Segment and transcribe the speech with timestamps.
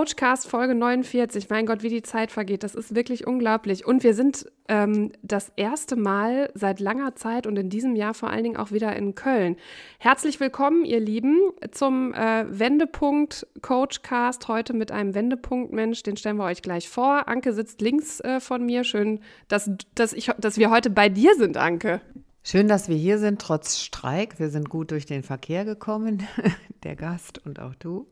[0.00, 1.50] Coachcast Folge 49.
[1.50, 2.62] Mein Gott, wie die Zeit vergeht.
[2.62, 3.84] Das ist wirklich unglaublich.
[3.84, 8.30] Und wir sind ähm, das erste Mal seit langer Zeit und in diesem Jahr vor
[8.30, 9.56] allen Dingen auch wieder in Köln.
[9.98, 11.38] Herzlich willkommen, ihr Lieben,
[11.70, 14.48] zum äh, Wendepunkt Coachcast.
[14.48, 16.02] Heute mit einem Wendepunkt-Mensch.
[16.02, 17.28] Den stellen wir euch gleich vor.
[17.28, 18.84] Anke sitzt links äh, von mir.
[18.84, 22.00] Schön, dass, dass, ich, dass wir heute bei dir sind, Anke.
[22.42, 24.38] Schön, dass wir hier sind, trotz Streik.
[24.38, 26.26] Wir sind gut durch den Verkehr gekommen,
[26.84, 28.10] der Gast und auch du.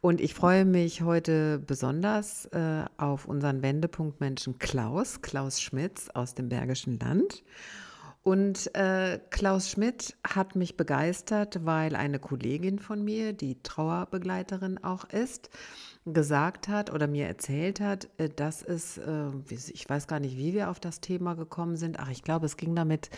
[0.00, 6.48] Und ich freue mich heute besonders äh, auf unseren Wendepunktmenschen Klaus, Klaus Schmitz aus dem
[6.48, 7.42] Bergischen Land.
[8.22, 15.04] Und äh, Klaus Schmidt hat mich begeistert, weil eine Kollegin von mir, die Trauerbegleiterin auch
[15.10, 15.50] ist,
[16.06, 20.52] gesagt hat oder mir erzählt hat, äh, dass es, äh, ich weiß gar nicht, wie
[20.52, 23.10] wir auf das Thema gekommen sind, ach, ich glaube, es ging damit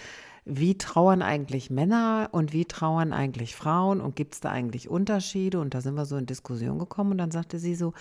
[0.48, 5.58] wie trauern eigentlich Männer und wie trauern eigentlich Frauen und gibt es da eigentlich Unterschiede?
[5.58, 7.92] Und da sind wir so in Diskussion gekommen und dann sagte sie so,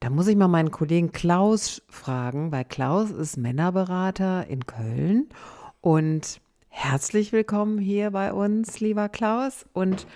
[0.00, 5.28] da muss ich mal meinen Kollegen Klaus fragen, weil Klaus ist Männerberater in Köln
[5.82, 9.66] und herzlich willkommen hier bei uns, lieber Klaus.
[9.74, 10.06] Und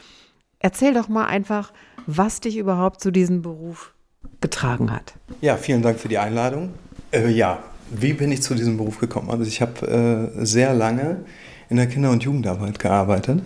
[0.61, 1.73] erzähl doch mal einfach,
[2.07, 3.93] was dich überhaupt zu diesem Beruf
[4.41, 5.15] getragen hat.
[5.41, 6.71] Ja, vielen Dank für die Einladung.
[7.11, 9.31] Äh, ja, wie bin ich zu diesem Beruf gekommen?
[9.31, 11.25] Also ich habe äh, sehr lange
[11.69, 13.43] in der Kinder- und Jugendarbeit gearbeitet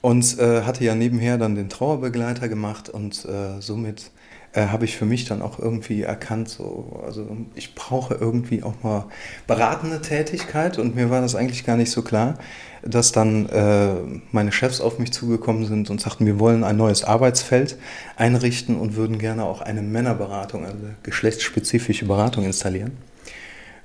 [0.00, 4.10] und äh, hatte ja nebenher dann den Trauerbegleiter gemacht und äh, somit
[4.54, 8.82] äh, habe ich für mich dann auch irgendwie erkannt, so, also ich brauche irgendwie auch
[8.82, 9.06] mal
[9.46, 12.38] beratende Tätigkeit und mir war das eigentlich gar nicht so klar,
[12.82, 13.94] dass dann äh,
[14.30, 17.76] meine Chefs auf mich zugekommen sind und sagten, wir wollen ein neues Arbeitsfeld
[18.16, 22.92] einrichten und würden gerne auch eine Männerberatung, also geschlechtsspezifische Beratung installieren.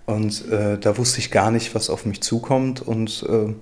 [0.05, 2.81] Und äh, da wusste ich gar nicht, was auf mich zukommt.
[2.81, 3.53] Und äh,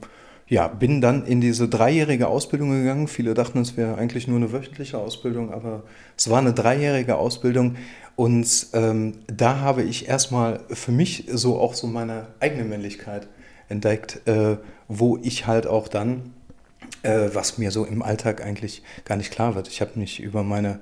[0.50, 3.08] ja, bin dann in diese dreijährige Ausbildung gegangen.
[3.08, 5.84] Viele dachten, es wäre eigentlich nur eine wöchentliche Ausbildung, aber
[6.16, 7.76] es war eine dreijährige Ausbildung.
[8.16, 13.28] Und ähm, da habe ich erstmal für mich so auch so meine eigene Männlichkeit
[13.68, 16.34] entdeckt, äh, wo ich halt auch dann,
[17.04, 19.68] äh, was mir so im Alltag eigentlich gar nicht klar wird.
[19.68, 20.80] Ich habe mich über meine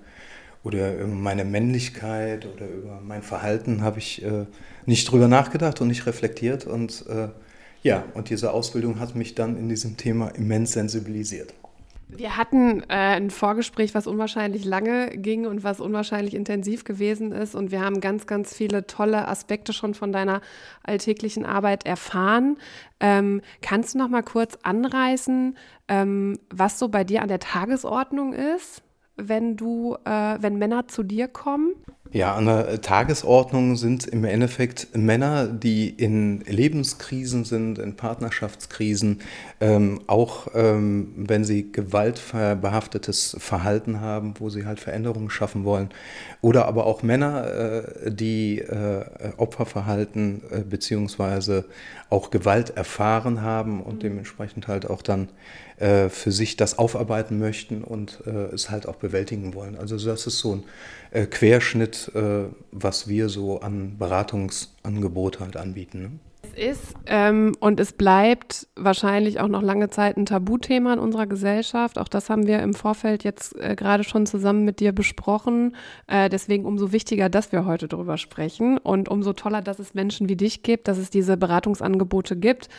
[0.63, 4.45] oder über meine Männlichkeit oder über mein Verhalten habe ich äh,
[4.85, 6.65] nicht drüber nachgedacht und nicht reflektiert.
[6.65, 7.29] Und äh,
[7.85, 11.53] ja, und diese Ausbildung hat mich dann in diesem Thema immens sensibilisiert.
[12.07, 17.53] Wir hatten äh, ein Vorgespräch, was unwahrscheinlich lange ging und was unwahrscheinlich intensiv gewesen ist.
[17.53, 20.41] Und wir haben ganz, ganz viele tolle Aspekte schon von deiner
[20.81, 22.57] alltäglichen Arbeit erfahren.
[22.99, 25.55] Ähm, kannst du noch mal kurz anreißen,
[25.87, 28.81] ähm, was so bei dir an der Tagesordnung ist?
[29.17, 31.73] wenn du, äh, wenn Männer zu dir kommen?
[32.15, 39.19] Ja, an der Tagesordnung sind im Endeffekt Männer, die in Lebenskrisen sind, in Partnerschaftskrisen,
[39.59, 45.89] ähm, auch ähm, wenn sie gewaltbehaftetes Verhalten haben, wo sie halt Veränderungen schaffen wollen.
[46.39, 47.47] Oder aber auch Männer,
[48.05, 49.03] äh, die äh,
[49.35, 51.65] Opferverhalten äh, beziehungsweise
[52.09, 53.99] auch Gewalt erfahren haben und mhm.
[53.99, 55.27] dementsprechend halt auch dann
[55.77, 59.75] äh, für sich das aufarbeiten möchten und äh, es halt auch bewältigen wollen.
[59.75, 60.63] Also das ist so ein
[61.15, 66.01] äh, Querschnitt, äh, was wir so an Beratungsangebot halt anbieten.
[66.01, 66.11] Ne?
[66.43, 71.25] Es ist ähm, und es bleibt wahrscheinlich auch noch lange Zeit ein Tabuthema in unserer
[71.25, 71.97] Gesellschaft.
[71.97, 75.75] Auch das haben wir im Vorfeld jetzt äh, gerade schon zusammen mit dir besprochen.
[76.07, 80.29] Äh, deswegen umso wichtiger, dass wir heute darüber sprechen und umso toller, dass es Menschen
[80.29, 82.69] wie dich gibt, dass es diese Beratungsangebote gibt.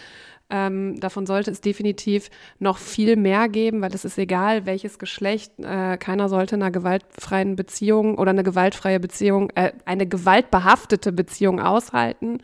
[0.48, 5.52] Ähm, davon sollte es definitiv noch viel mehr geben, weil es ist egal, welches Geschlecht.
[5.58, 11.60] Äh, keiner sollte in einer gewaltfreien Beziehung oder eine gewaltfreie Beziehung, äh, eine gewaltbehaftete Beziehung
[11.60, 12.38] aushalten.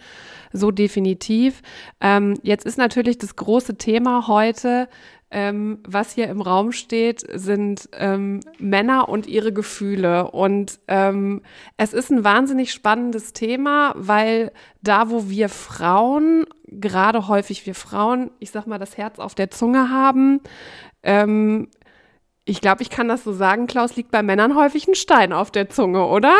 [0.52, 1.62] So definitiv.
[2.00, 4.88] Ähm, jetzt ist natürlich das große Thema heute,
[5.32, 10.30] ähm, was hier im Raum steht, sind ähm, Männer und ihre Gefühle.
[10.30, 11.40] Und ähm,
[11.78, 14.52] es ist ein wahnsinnig spannendes Thema, weil
[14.82, 19.50] da, wo wir Frauen, gerade häufig wir Frauen, ich sag mal, das Herz auf der
[19.50, 20.40] Zunge haben,
[21.02, 21.68] ähm,
[22.44, 25.50] ich glaube, ich kann das so sagen, Klaus, liegt bei Männern häufig ein Stein auf
[25.50, 26.36] der Zunge, oder?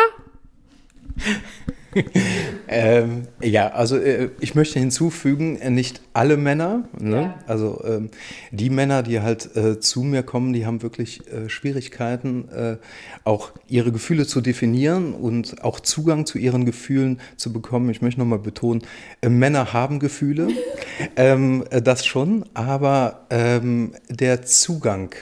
[2.67, 6.87] ähm, ja, also äh, ich möchte hinzufügen, äh, nicht alle Männer.
[6.99, 7.21] Ne?
[7.21, 7.39] Ja.
[7.47, 8.09] Also ähm,
[8.51, 12.77] die Männer, die halt äh, zu mir kommen, die haben wirklich äh, Schwierigkeiten, äh,
[13.23, 17.89] auch ihre Gefühle zu definieren und auch Zugang zu ihren Gefühlen zu bekommen.
[17.89, 18.83] Ich möchte nochmal betonen,
[19.21, 20.49] äh, Männer haben Gefühle,
[21.15, 25.15] ähm, das schon, aber ähm, der Zugang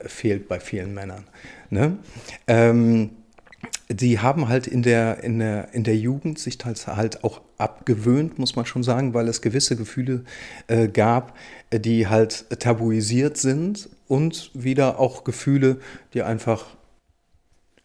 [0.00, 1.24] fehlt bei vielen Männern.
[1.70, 1.96] Ne?
[3.88, 8.38] Die haben halt in der, in der, in der Jugend sich halt, halt auch abgewöhnt,
[8.38, 10.24] muss man schon sagen, weil es gewisse Gefühle
[10.66, 11.36] äh, gab,
[11.72, 15.80] die halt tabuisiert sind und wieder auch Gefühle,
[16.14, 16.66] die einfach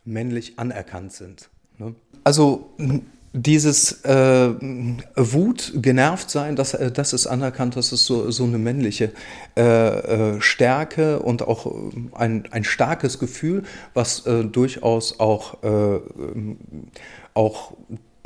[0.03, 1.49] männlich anerkannt sind.
[1.77, 1.95] Ne?
[2.23, 2.71] Also
[3.33, 4.49] dieses äh,
[5.15, 9.11] Wut, genervt sein, das, äh, das ist anerkannt, das ist so, so eine männliche
[9.55, 9.61] äh,
[10.35, 11.69] äh Stärke und auch äh,
[12.13, 13.63] ein, ein starkes Gefühl,
[13.93, 15.57] was äh, durchaus auch,
[17.33, 17.73] auch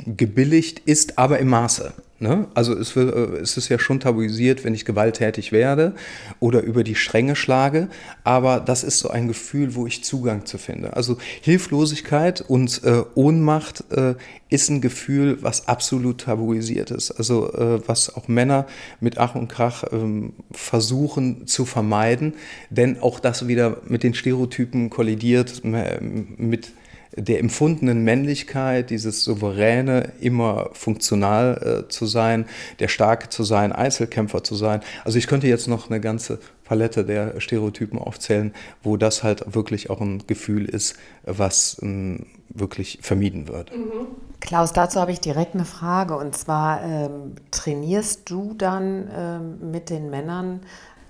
[0.04, 1.92] gebilligt ist, aber im Maße.
[2.18, 2.48] Ne?
[2.54, 5.94] Also es, wird, äh, es ist ja schon tabuisiert, wenn ich gewalttätig werde
[6.40, 7.88] oder über die Stränge schlage,
[8.24, 10.96] aber das ist so ein Gefühl, wo ich Zugang zu finde.
[10.96, 14.14] Also Hilflosigkeit und äh, Ohnmacht äh,
[14.48, 17.10] ist ein Gefühl, was absolut tabuisiert ist.
[17.10, 18.66] Also äh, was auch Männer
[19.00, 22.32] mit Ach und Krach ähm, versuchen zu vermeiden,
[22.70, 26.72] denn auch das wieder mit den Stereotypen kollidiert, mit
[27.16, 32.46] der empfundenen Männlichkeit, dieses souveräne, immer funktional äh, zu sein,
[32.78, 34.80] der Starke zu sein, Einzelkämpfer zu sein.
[35.04, 38.52] Also ich könnte jetzt noch eine ganze Palette der Stereotypen aufzählen,
[38.82, 43.74] wo das halt wirklich auch ein Gefühl ist, was ähm, wirklich vermieden wird.
[43.74, 44.06] Mhm.
[44.40, 46.16] Klaus, dazu habe ich direkt eine Frage.
[46.16, 50.60] Und zwar, ähm, trainierst du dann ähm, mit den Männern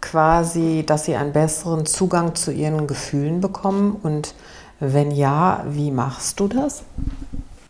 [0.00, 4.34] quasi, dass sie einen besseren Zugang zu ihren Gefühlen bekommen und
[4.80, 6.82] wenn ja, wie machst du das?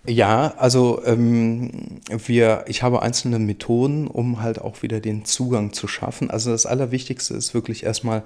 [0.08, 5.88] Ja, also ähm, wir, ich habe einzelne Methoden, um halt auch wieder den Zugang zu
[5.88, 6.30] schaffen.
[6.30, 8.22] Also das Allerwichtigste ist wirklich erstmal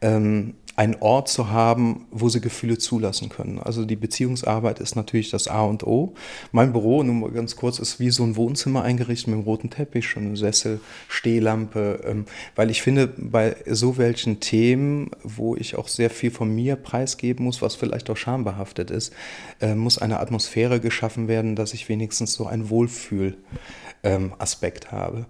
[0.00, 3.58] ähm, einen Ort zu haben, wo sie Gefühle zulassen können.
[3.58, 6.14] Also die Beziehungsarbeit ist natürlich das A und O.
[6.52, 9.68] Mein Büro, nur mal ganz kurz, ist wie so ein Wohnzimmer eingerichtet mit einem roten
[9.68, 12.24] Teppich, schon eine Sessel, Stehlampe, ähm,
[12.56, 17.44] weil ich finde, bei so welchen Themen, wo ich auch sehr viel von mir preisgeben
[17.44, 19.12] muss, was vielleicht auch schambehaftet ist,
[19.60, 25.26] äh, muss eine Atmosphäre geschaffen werden, dass ich wenigstens so einen Wohlfühl-Aspekt ähm, habe.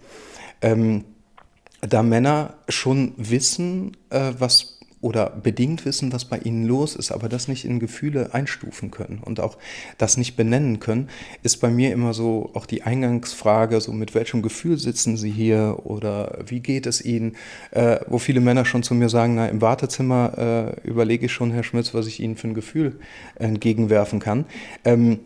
[0.63, 1.07] Ähm,
[1.81, 7.31] da Männer schon wissen, äh, was oder bedingt wissen, was bei ihnen los ist, aber
[7.31, 9.56] das nicht in Gefühle einstufen können und auch
[9.97, 11.09] das nicht benennen können,
[11.43, 15.79] ist bei mir immer so auch die Eingangsfrage, so mit welchem Gefühl sitzen sie hier
[15.85, 17.37] oder wie geht es ihnen,
[17.71, 21.50] äh, wo viele Männer schon zu mir sagen, na im Wartezimmer äh, überlege ich schon,
[21.50, 23.00] Herr Schmitz, was ich Ihnen für ein Gefühl
[23.37, 24.44] entgegenwerfen kann.
[24.85, 25.21] Ähm,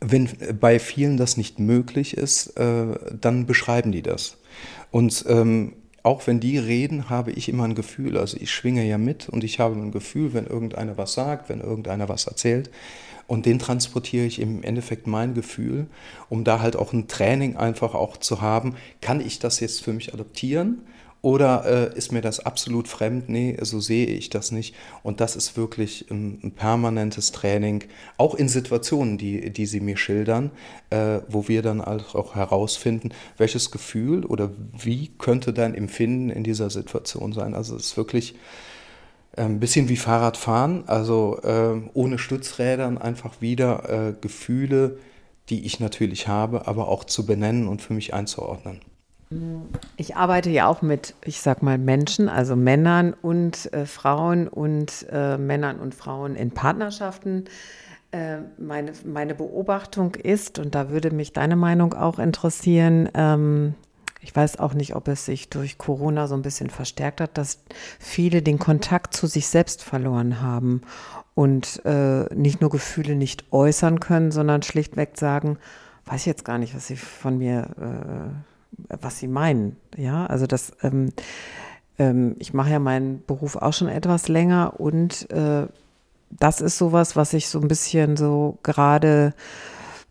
[0.00, 0.28] wenn
[0.58, 2.86] bei vielen das nicht möglich ist, äh,
[3.20, 4.38] dann beschreiben die das.
[4.94, 5.72] Und ähm,
[6.04, 8.16] auch wenn die reden, habe ich immer ein Gefühl.
[8.16, 11.60] Also ich schwinge ja mit und ich habe ein Gefühl, wenn irgendeiner was sagt, wenn
[11.60, 12.70] irgendeiner was erzählt.
[13.26, 15.88] Und den transportiere ich im Endeffekt mein Gefühl,
[16.28, 18.76] um da halt auch ein Training einfach auch zu haben.
[19.00, 20.82] Kann ich das jetzt für mich adoptieren?
[21.24, 23.30] Oder äh, ist mir das absolut fremd?
[23.30, 24.74] Nee, so sehe ich das nicht.
[25.02, 27.84] Und das ist wirklich ein, ein permanentes Training,
[28.18, 30.50] auch in Situationen, die, die Sie mir schildern,
[30.90, 36.68] äh, wo wir dann auch herausfinden, welches Gefühl oder wie könnte dein Empfinden in dieser
[36.68, 37.54] Situation sein.
[37.54, 38.34] Also es ist wirklich
[39.34, 44.98] äh, ein bisschen wie Fahrradfahren, also äh, ohne Stützrädern einfach wieder äh, Gefühle,
[45.48, 48.82] die ich natürlich habe, aber auch zu benennen und für mich einzuordnen.
[49.96, 55.06] Ich arbeite ja auch mit, ich sag mal, Menschen, also Männern und äh, Frauen und
[55.10, 57.44] äh, Männern und Frauen in Partnerschaften.
[58.12, 63.74] Äh, meine, meine Beobachtung ist, und da würde mich deine Meinung auch interessieren, ähm,
[64.20, 67.62] ich weiß auch nicht, ob es sich durch Corona so ein bisschen verstärkt hat, dass
[67.98, 70.80] viele den Kontakt zu sich selbst verloren haben
[71.34, 75.58] und äh, nicht nur Gefühle nicht äußern können, sondern schlichtweg sagen,
[76.06, 78.53] weiß ich jetzt gar nicht, was sie von mir äh,
[78.88, 79.76] was sie meinen.
[79.96, 81.12] Ja, also das, ähm,
[81.98, 85.66] ähm, ich mache ja meinen Beruf auch schon etwas länger und äh,
[86.30, 89.34] das ist sowas, was ich so ein bisschen so gerade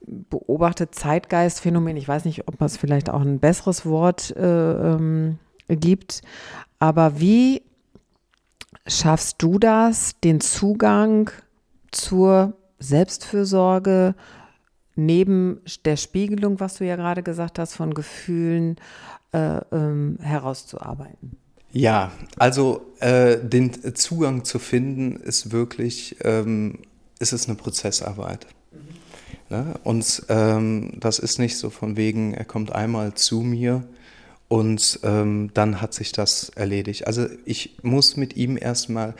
[0.05, 1.97] beobachte, Zeitgeistphänomen.
[1.97, 6.21] Ich weiß nicht, ob es vielleicht auch ein besseres Wort äh, ähm, gibt,
[6.79, 7.63] aber wie
[8.87, 11.31] schaffst du das, den Zugang
[11.91, 14.15] zur Selbstfürsorge,
[14.95, 18.77] neben der Spiegelung, was du ja gerade gesagt hast, von Gefühlen
[19.31, 21.37] äh, ähm, herauszuarbeiten?
[21.71, 26.79] Ja, also äh, den Zugang zu finden ist wirklich, ähm,
[27.19, 28.45] ist es eine Prozessarbeit.
[28.71, 28.79] Mhm.
[29.49, 29.73] Ne?
[29.83, 33.83] Und ähm, das ist nicht so von wegen, er kommt einmal zu mir
[34.47, 37.07] und ähm, dann hat sich das erledigt.
[37.07, 39.15] Also ich muss mit ihm erstmal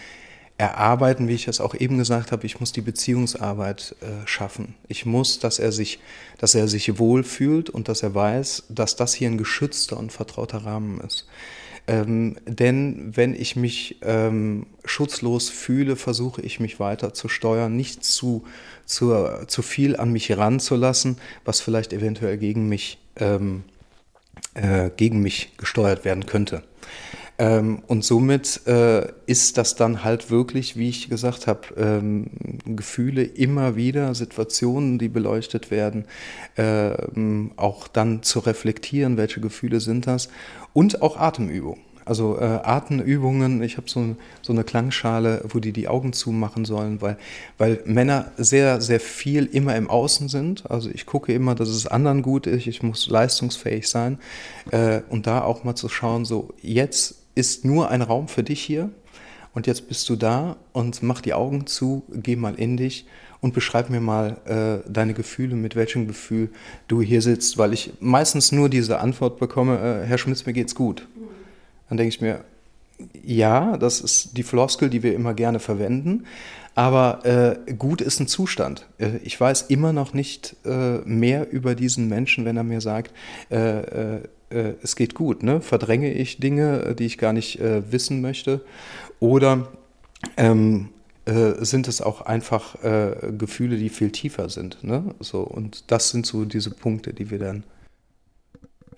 [0.58, 2.46] erarbeiten, wie ich es auch eben gesagt habe.
[2.46, 4.76] Ich muss die Beziehungsarbeit äh, schaffen.
[4.88, 6.00] Ich muss, dass er sich,
[6.38, 10.60] dass er sich wohlfühlt und dass er weiß, dass das hier ein geschützter und vertrauter
[10.60, 11.28] Rahmen ist.
[11.86, 18.06] Ähm, denn wenn ich mich ähm, schutzlos fühle, versuche ich mich weiter zu steuern, nicht
[18.06, 18.46] zu,
[18.86, 19.14] zu,
[19.48, 23.64] zu viel an mich ranzulassen, was vielleicht eventuell gegen mich, ähm,
[24.54, 26.64] äh, gegen mich gesteuert werden könnte.
[27.40, 32.28] Ähm, und somit äh, ist das dann halt wirklich, wie ich gesagt habe, ähm,
[32.66, 36.06] Gefühle immer wieder, Situationen, die beleuchtet werden,
[36.58, 40.30] ähm, auch dann zu reflektieren, welche Gefühle sind das
[40.74, 41.82] und auch Atemübungen.
[42.06, 47.02] Also äh, Atemübungen, ich habe so, so eine Klangschale, wo die die Augen zumachen sollen,
[47.02, 47.18] weil,
[47.58, 50.70] weil Männer sehr, sehr viel immer im Außen sind.
[50.70, 54.20] Also ich gucke immer, dass es anderen gut ist, ich muss leistungsfähig sein.
[54.72, 58.62] Äh, und da auch mal zu schauen, so jetzt ist nur ein Raum für dich
[58.62, 58.90] hier
[59.54, 63.06] und jetzt bist du da und mach die Augen zu, geh mal in dich
[63.40, 66.50] und beschreib mir mal äh, deine Gefühle, mit welchem Gefühl
[66.88, 70.76] du hier sitzt, weil ich meistens nur diese Antwort bekomme, äh, Herr Schmitz, mir geht's
[70.76, 71.08] gut.
[71.90, 72.44] Dann denke ich mir,
[73.24, 76.26] ja, das ist die Floskel, die wir immer gerne verwenden,
[76.76, 77.26] aber
[77.68, 78.88] äh, gut ist ein Zustand.
[78.98, 83.14] Äh, ich weiß immer noch nicht äh, mehr über diesen Menschen, wenn er mir sagt,
[84.54, 85.44] äh, es geht gut.
[85.44, 85.62] Ne?
[85.62, 88.62] Verdränge ich Dinge, äh, die ich gar nicht äh, wissen möchte?
[89.20, 89.68] Oder
[90.38, 90.90] ähm,
[91.26, 94.84] äh, sind es auch einfach äh, Gefühle, die viel tiefer sind?
[94.84, 95.16] Ne?
[95.20, 97.64] So, und das sind so diese Punkte, die wir dann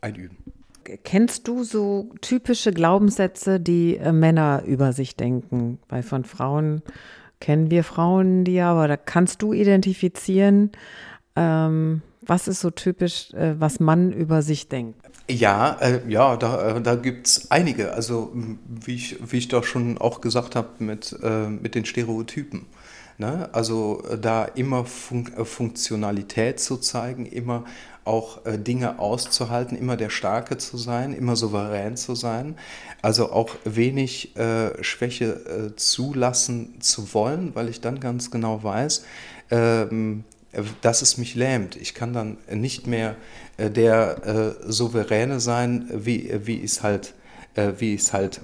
[0.01, 0.37] einüben.
[1.03, 5.79] Kennst du so typische Glaubenssätze, die äh, Männer über sich denken?
[5.89, 6.83] Weil von Frauen
[7.39, 10.71] kennen wir Frauen die ja, aber da kannst du identifizieren,
[11.35, 15.04] ähm, was ist so typisch, äh, was Mann über sich denkt?
[15.27, 17.93] Ja, äh, ja, da, äh, da gibt es einige.
[17.93, 18.31] Also
[18.67, 22.67] wie ich, wie ich doch schon auch gesagt habe mit, äh, mit den Stereotypen.
[23.17, 23.49] Ne?
[23.51, 27.65] Also äh, da immer Fun äh, Funktionalität zu zeigen, immer
[28.03, 32.55] auch Dinge auszuhalten, immer der Starke zu sein, immer souverän zu sein.
[33.01, 39.03] Also auch wenig äh, Schwäche äh, zulassen zu wollen, weil ich dann ganz genau weiß,
[39.49, 40.23] ähm,
[40.81, 41.75] dass es mich lähmt.
[41.75, 43.15] Ich kann dann nicht mehr
[43.57, 47.13] äh, der äh, Souveräne sein, wie, wie ich es halt,
[47.55, 48.41] äh, wie halt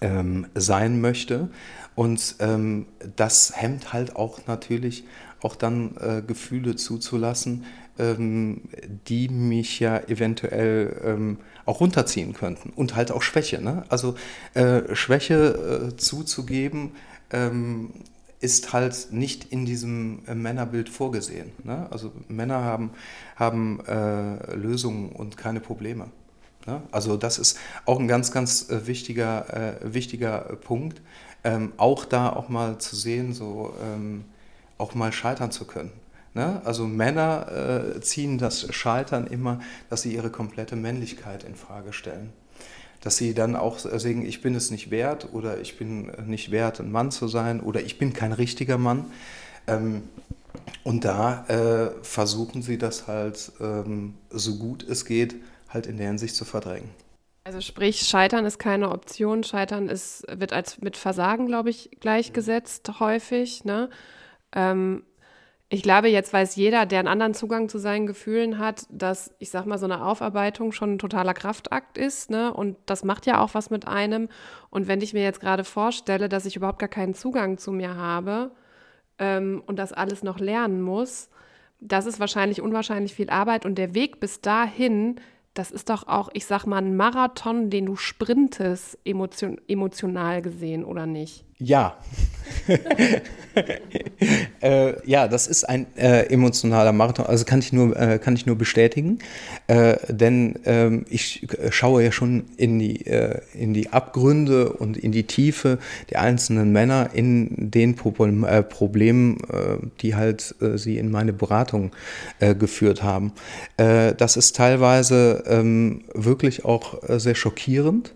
[0.00, 1.48] ähm, sein möchte.
[1.94, 2.86] Und ähm,
[3.16, 5.04] das hemmt halt auch natürlich
[5.42, 7.64] auch dann äh, Gefühle zuzulassen,
[7.98, 8.62] ähm,
[9.08, 12.70] die mich ja eventuell ähm, auch runterziehen könnten.
[12.70, 13.60] Und halt auch Schwäche.
[13.60, 13.84] Ne?
[13.88, 14.14] Also
[14.54, 16.92] äh, Schwäche äh, zuzugeben,
[17.32, 17.90] ähm,
[18.40, 21.52] ist halt nicht in diesem äh, Männerbild vorgesehen.
[21.62, 21.86] Ne?
[21.90, 22.90] Also Männer haben,
[23.36, 26.06] haben äh, Lösungen und keine Probleme.
[26.66, 26.82] Ne?
[26.90, 31.02] Also das ist auch ein ganz, ganz äh, wichtiger, äh, wichtiger Punkt.
[31.44, 34.24] Ähm, auch da auch mal zu sehen, so ähm,
[34.78, 35.92] auch mal scheitern zu können.
[36.32, 36.62] Ne?
[36.64, 42.32] Also Männer äh, ziehen das Scheitern immer, dass sie ihre komplette Männlichkeit in Frage stellen
[43.00, 46.80] dass sie dann auch sagen, ich bin es nicht wert oder ich bin nicht wert,
[46.80, 49.06] ein Mann zu sein oder ich bin kein richtiger Mann.
[49.66, 50.02] Ähm,
[50.84, 55.36] und da äh, versuchen sie das halt ähm, so gut es geht,
[55.68, 56.90] halt in der Hinsicht zu verdrängen.
[57.44, 59.44] Also sprich, Scheitern ist keine Option.
[59.44, 63.64] Scheitern ist, wird als mit Versagen, glaube ich, gleichgesetzt häufig.
[63.64, 63.88] Ne?
[64.52, 65.04] Ähm,
[65.72, 69.50] ich glaube, jetzt weiß jeder, der einen anderen Zugang zu seinen Gefühlen hat, dass, ich
[69.50, 72.52] sag mal, so eine Aufarbeitung schon ein totaler Kraftakt ist, ne?
[72.52, 74.28] Und das macht ja auch was mit einem.
[74.70, 77.94] Und wenn ich mir jetzt gerade vorstelle, dass ich überhaupt gar keinen Zugang zu mir
[77.94, 78.50] habe
[79.20, 81.30] ähm, und das alles noch lernen muss,
[81.78, 83.64] das ist wahrscheinlich unwahrscheinlich viel Arbeit.
[83.64, 85.20] Und der Weg bis dahin,
[85.54, 90.84] das ist doch auch, ich sag mal, ein Marathon, den du sprintest, emotion emotional gesehen,
[90.84, 91.44] oder nicht?
[91.60, 91.96] Ja.
[94.62, 98.46] äh, ja, das ist ein äh, emotionaler Marathon, also kann ich nur, äh, kann ich
[98.46, 99.18] nur bestätigen,
[99.66, 105.12] äh, denn ähm, ich schaue ja schon in die, äh, in die Abgründe und in
[105.12, 105.78] die Tiefe
[106.10, 109.38] der einzelnen Männer in den Problem, äh, Problemen,
[110.00, 111.92] die halt sie in meine Beratung
[112.38, 113.32] geführt haben.
[113.76, 118.14] das ist teilweise ähm, wirklich auch sehr schockierend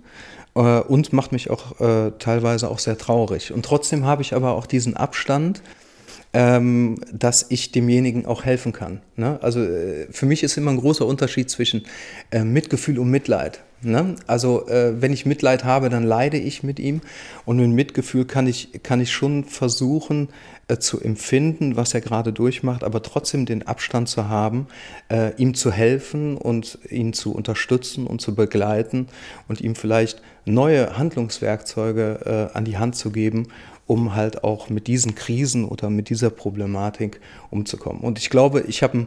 [0.55, 3.53] äh, und macht mich auch äh, teilweise auch sehr traurig.
[3.53, 5.63] Und trotzdem habe ich aber auch diesen Abstand,
[6.33, 9.01] ähm, dass ich demjenigen auch helfen kann.
[9.17, 9.39] Ne?
[9.41, 11.85] Also äh, für mich ist immer ein großer Unterschied zwischen
[12.31, 13.61] äh, Mitgefühl und Mitleid.
[13.85, 14.17] Ne?
[14.27, 17.01] Also äh, wenn ich Mitleid habe, dann leide ich mit ihm
[17.45, 20.29] und mit Mitgefühl kann ich, kann ich schon versuchen
[20.69, 24.67] äh, zu empfinden, was er gerade durchmacht, aber trotzdem den Abstand zu haben,
[25.11, 29.09] äh, ihm zu helfen und ihn zu unterstützen und zu begleiten
[29.49, 33.49] und ihm vielleicht neue Handlungswerkzeuge äh, an die Hand zu geben,
[33.87, 38.03] um halt auch mit diesen Krisen oder mit dieser Problematik umzukommen.
[38.03, 39.07] Und ich glaube, ich habe einen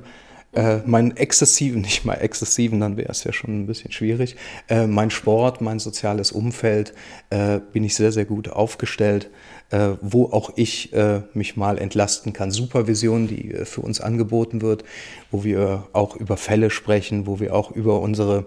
[0.58, 4.36] äh, meinen exzessiven, nicht mal exzessiven, dann wäre es ja schon ein bisschen schwierig.
[4.68, 6.94] Äh, mein Sport, mein soziales Umfeld
[7.30, 9.30] äh, bin ich sehr, sehr gut aufgestellt,
[9.70, 12.50] äh, wo auch ich äh, mich mal entlasten kann.
[12.50, 14.84] Supervision, die äh, für uns angeboten wird,
[15.30, 18.46] wo wir auch über Fälle sprechen, wo wir auch über unsere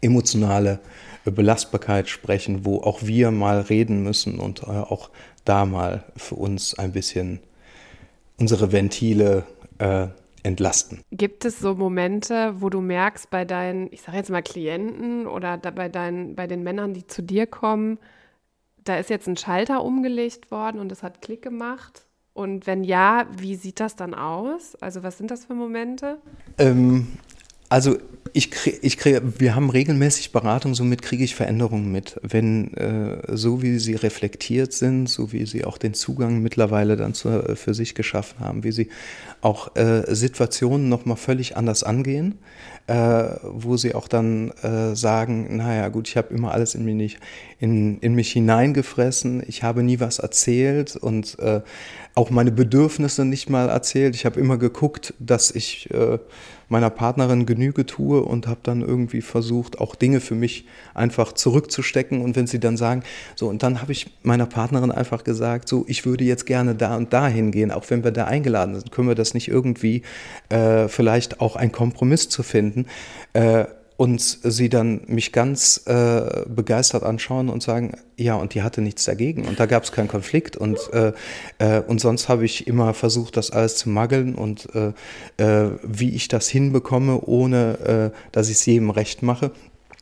[0.00, 0.78] emotionale
[1.24, 5.08] Belastbarkeit sprechen, wo auch wir mal reden müssen und auch
[5.46, 7.40] da mal für uns ein bisschen
[8.36, 9.44] unsere Ventile
[9.78, 10.08] äh,
[10.44, 11.00] entlasten.
[11.10, 15.56] Gibt es so Momente, wo du merkst bei deinen, ich sage jetzt mal Klienten oder
[15.56, 17.98] bei, deinen, bei den Männern, die zu dir kommen,
[18.84, 22.06] da ist jetzt ein Schalter umgelegt worden und es hat Klick gemacht?
[22.34, 24.74] Und wenn ja, wie sieht das dann aus?
[24.76, 26.18] Also was sind das für Momente?
[26.58, 27.06] Ähm,
[27.74, 27.96] also
[28.32, 32.20] ich krieg, ich krieg, wir haben regelmäßig Beratung, somit kriege ich Veränderungen mit.
[32.22, 37.14] Wenn äh, so wie sie reflektiert sind, so wie sie auch den Zugang mittlerweile dann
[37.14, 38.90] zu, äh, für sich geschaffen haben, wie sie
[39.40, 42.38] auch äh, Situationen nochmal völlig anders angehen,
[42.86, 47.18] äh, wo sie auch dann äh, sagen, naja gut, ich habe immer alles in mich,
[47.58, 51.60] in, in mich hineingefressen, ich habe nie was erzählt und äh,
[52.14, 54.14] auch meine Bedürfnisse nicht mal erzählt.
[54.14, 56.18] Ich habe immer geguckt, dass ich äh,
[56.68, 62.22] meiner Partnerin Genüge tue und habe dann irgendwie versucht, auch Dinge für mich einfach zurückzustecken.
[62.22, 63.02] Und wenn sie dann sagen,
[63.34, 66.96] so, und dann habe ich meiner Partnerin einfach gesagt, so, ich würde jetzt gerne da
[66.96, 70.02] und da hingehen, auch wenn wir da eingeladen sind, können wir das nicht irgendwie
[70.50, 72.86] äh, vielleicht auch einen Kompromiss zu finden.
[73.32, 73.64] Äh,
[73.96, 79.04] und sie dann mich ganz äh, begeistert anschauen und sagen, ja, und die hatte nichts
[79.04, 81.12] dagegen und da gab es keinen Konflikt und, äh,
[81.58, 84.92] äh, und sonst habe ich immer versucht, das alles zu mageln und äh,
[85.42, 89.52] äh, wie ich das hinbekomme, ohne äh, dass ich es jedem recht mache.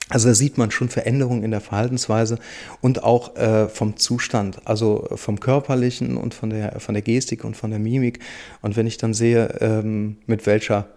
[0.08, 2.38] Also da sieht man schon Veränderungen in der Verhaltensweise
[2.82, 7.56] und auch äh, vom Zustand, also vom körperlichen und von der, von der Gestik und
[7.56, 8.20] von der Mimik.
[8.61, 10.88] Und wenn ich dann sehe, ähm, mit welcher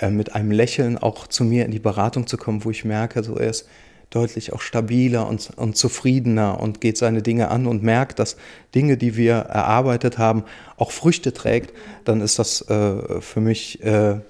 [0.00, 3.22] äh, mit einem Lächeln auch zu mir in die Beratung zu kommen, wo ich merke,
[3.22, 3.68] so er ist
[4.10, 8.36] deutlich auch stabiler und, und zufriedener und geht seine Dinge an und merkt, dass
[8.74, 10.44] Dinge, die wir erarbeitet haben,
[10.76, 14.20] auch Früchte trägt, dann ist das äh, für mich äh,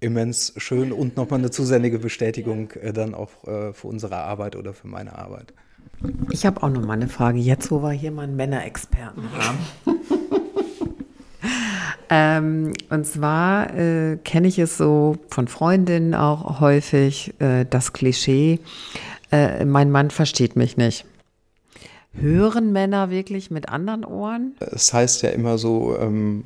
[0.00, 4.74] immens schön und nochmal eine zusätzliche Bestätigung äh, dann auch äh, für unsere Arbeit oder
[4.74, 5.52] für meine Arbeit.
[6.30, 9.58] Ich habe auch noch mal eine Frage, jetzt wo wir hier mal einen Männerexperten haben.
[12.10, 18.58] Ähm, und zwar äh, kenne ich es so von Freundinnen auch häufig, äh, das Klischee,
[19.30, 21.04] äh, mein Mann versteht mich nicht.
[22.12, 24.56] Hören Männer wirklich mit anderen Ohren?
[24.58, 26.44] Es heißt ja immer so, ähm,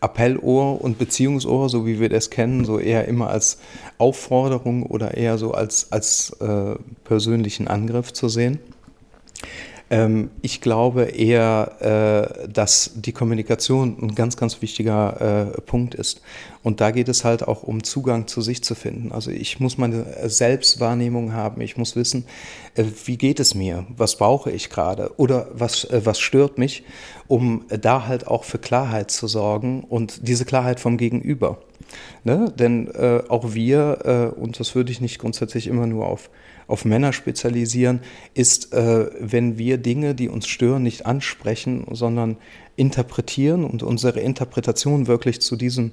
[0.00, 3.58] Appellohr und Beziehungsohr, so wie wir das kennen, so eher immer als
[3.96, 8.58] Aufforderung oder eher so als, als äh, persönlichen Angriff zu sehen.
[9.94, 16.20] Ähm, ich glaube eher, äh, dass die Kommunikation ein ganz, ganz wichtiger äh, Punkt ist.
[16.64, 19.12] Und da geht es halt auch um Zugang zu sich zu finden.
[19.12, 21.60] Also ich muss meine Selbstwahrnehmung haben.
[21.60, 22.24] Ich muss wissen,
[22.74, 23.86] äh, wie geht es mir?
[23.96, 25.12] Was brauche ich gerade?
[25.16, 26.82] Oder was, was stört mich?
[27.28, 31.58] Um da halt auch für Klarheit zu sorgen und diese Klarheit vom Gegenüber.
[32.24, 32.52] Ne?
[32.58, 36.30] Denn äh, auch wir, äh, und das würde ich nicht grundsätzlich immer nur auf
[36.66, 38.00] auf Männer spezialisieren,
[38.34, 42.36] ist, äh, wenn wir Dinge, die uns stören, nicht ansprechen, sondern
[42.76, 45.92] interpretieren und unsere Interpretation wirklich zu diesem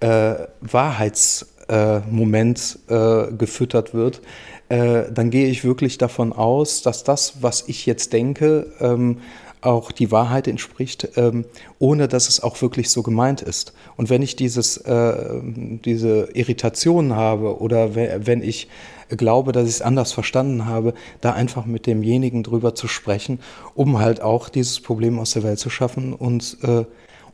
[0.00, 4.20] äh, Wahrheitsmoment äh, gefüttert wird,
[4.68, 9.18] äh, dann gehe ich wirklich davon aus, dass das, was ich jetzt denke, ähm,
[9.62, 11.44] auch die Wahrheit entspricht, ähm,
[11.78, 13.72] ohne dass es auch wirklich so gemeint ist.
[13.96, 18.68] Und wenn ich dieses, äh, diese Irritation habe oder wenn ich
[19.08, 23.40] glaube, dass ich es anders verstanden habe, da einfach mit demjenigen drüber zu sprechen,
[23.74, 26.84] um halt auch dieses Problem aus der Welt zu schaffen und, äh,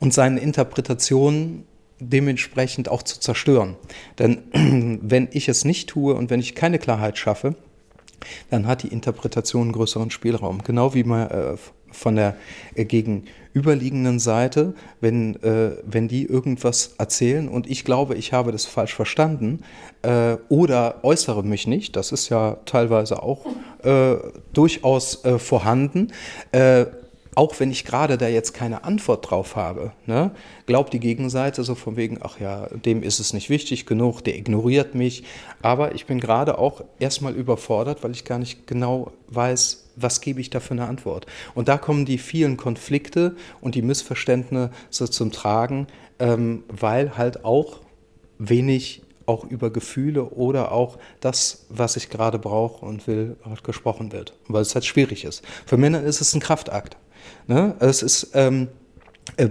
[0.00, 1.64] und seine Interpretationen
[1.98, 3.76] dementsprechend auch zu zerstören.
[4.18, 4.42] Denn
[5.02, 7.54] wenn ich es nicht tue und wenn ich keine Klarheit schaffe,
[8.50, 10.62] dann hat die Interpretation einen größeren Spielraum.
[10.64, 11.56] Genau wie man äh,
[11.96, 12.36] von der
[12.74, 17.48] äh, gegenüberliegenden Seite, wenn, äh, wenn die irgendwas erzählen.
[17.48, 19.60] Und ich glaube, ich habe das falsch verstanden
[20.02, 23.46] äh, oder äußere mich nicht, das ist ja teilweise auch
[23.82, 24.16] äh,
[24.52, 26.12] durchaus äh, vorhanden,
[26.52, 26.86] äh,
[27.36, 30.30] auch wenn ich gerade da jetzt keine Antwort drauf habe, ne,
[30.64, 34.36] glaubt die Gegenseite so von wegen, ach ja, dem ist es nicht wichtig genug, der
[34.36, 35.22] ignoriert mich.
[35.60, 40.40] Aber ich bin gerade auch erstmal überfordert, weil ich gar nicht genau weiß, was gebe
[40.40, 41.26] ich da für eine Antwort.
[41.54, 45.86] Und da kommen die vielen Konflikte und die Missverständnisse zum Tragen,
[46.18, 47.80] ähm, weil halt auch
[48.38, 54.12] wenig auch über Gefühle oder auch das, was ich gerade brauche und will, halt gesprochen
[54.12, 55.42] wird, weil es halt schwierig ist.
[55.66, 56.96] Für Männer ist es ein Kraftakt.
[57.48, 57.74] Ne?
[57.80, 58.85] Es ist ähm, äh,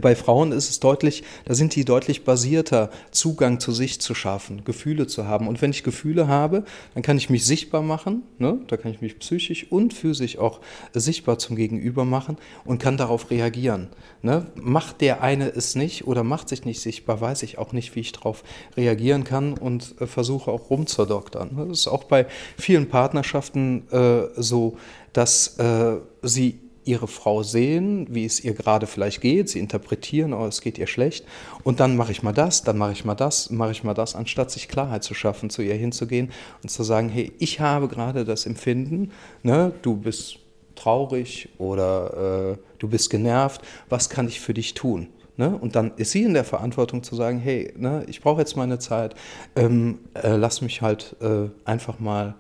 [0.02, 4.64] bei Frauen ist es deutlich, da sind die deutlich basierter, Zugang zu sich zu schaffen,
[4.64, 5.48] Gefühle zu haben.
[5.48, 8.60] Und wenn ich Gefühle habe, dann kann ich mich sichtbar machen, ne?
[8.68, 10.60] da kann ich mich psychisch und physisch auch
[10.94, 13.90] sichtbar zum Gegenüber machen und kann darauf reagieren.
[14.22, 14.48] Ne?
[14.56, 18.00] Macht der eine es nicht oder macht sich nicht sichtbar, weiß ich auch nicht, wie
[18.00, 18.44] ich darauf
[18.76, 21.68] reagieren kann und äh, versuche auch rumzudoktern.
[21.70, 22.26] Das ist auch bei
[22.58, 24.78] vielen Partnerschaften äh, so,
[25.14, 30.46] dass äh, sie ihre Frau sehen, wie es ihr gerade vielleicht geht, sie interpretieren, oh,
[30.46, 31.26] es geht ihr schlecht
[31.64, 34.16] und dann mache ich mal das, dann mache ich mal das, mache ich mal das,
[34.16, 36.32] anstatt sich Klarheit zu schaffen, zu ihr hinzugehen
[36.64, 39.12] und zu sagen, hey, ich habe gerade das Empfinden,
[39.44, 40.40] ne, du bist
[40.76, 45.08] traurig oder äh, du bist genervt, was kann ich für dich tun?
[45.38, 45.58] Ne?
[45.58, 48.80] Und dann ist sie in der Verantwortung zu sagen, hey, ne, ich brauche jetzt meine
[48.80, 49.16] Zeit,
[49.56, 52.36] ähm, äh, lass mich halt äh, einfach mal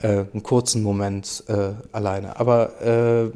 [0.00, 2.38] äh, einen kurzen Moment äh, alleine.
[2.38, 3.30] Aber äh,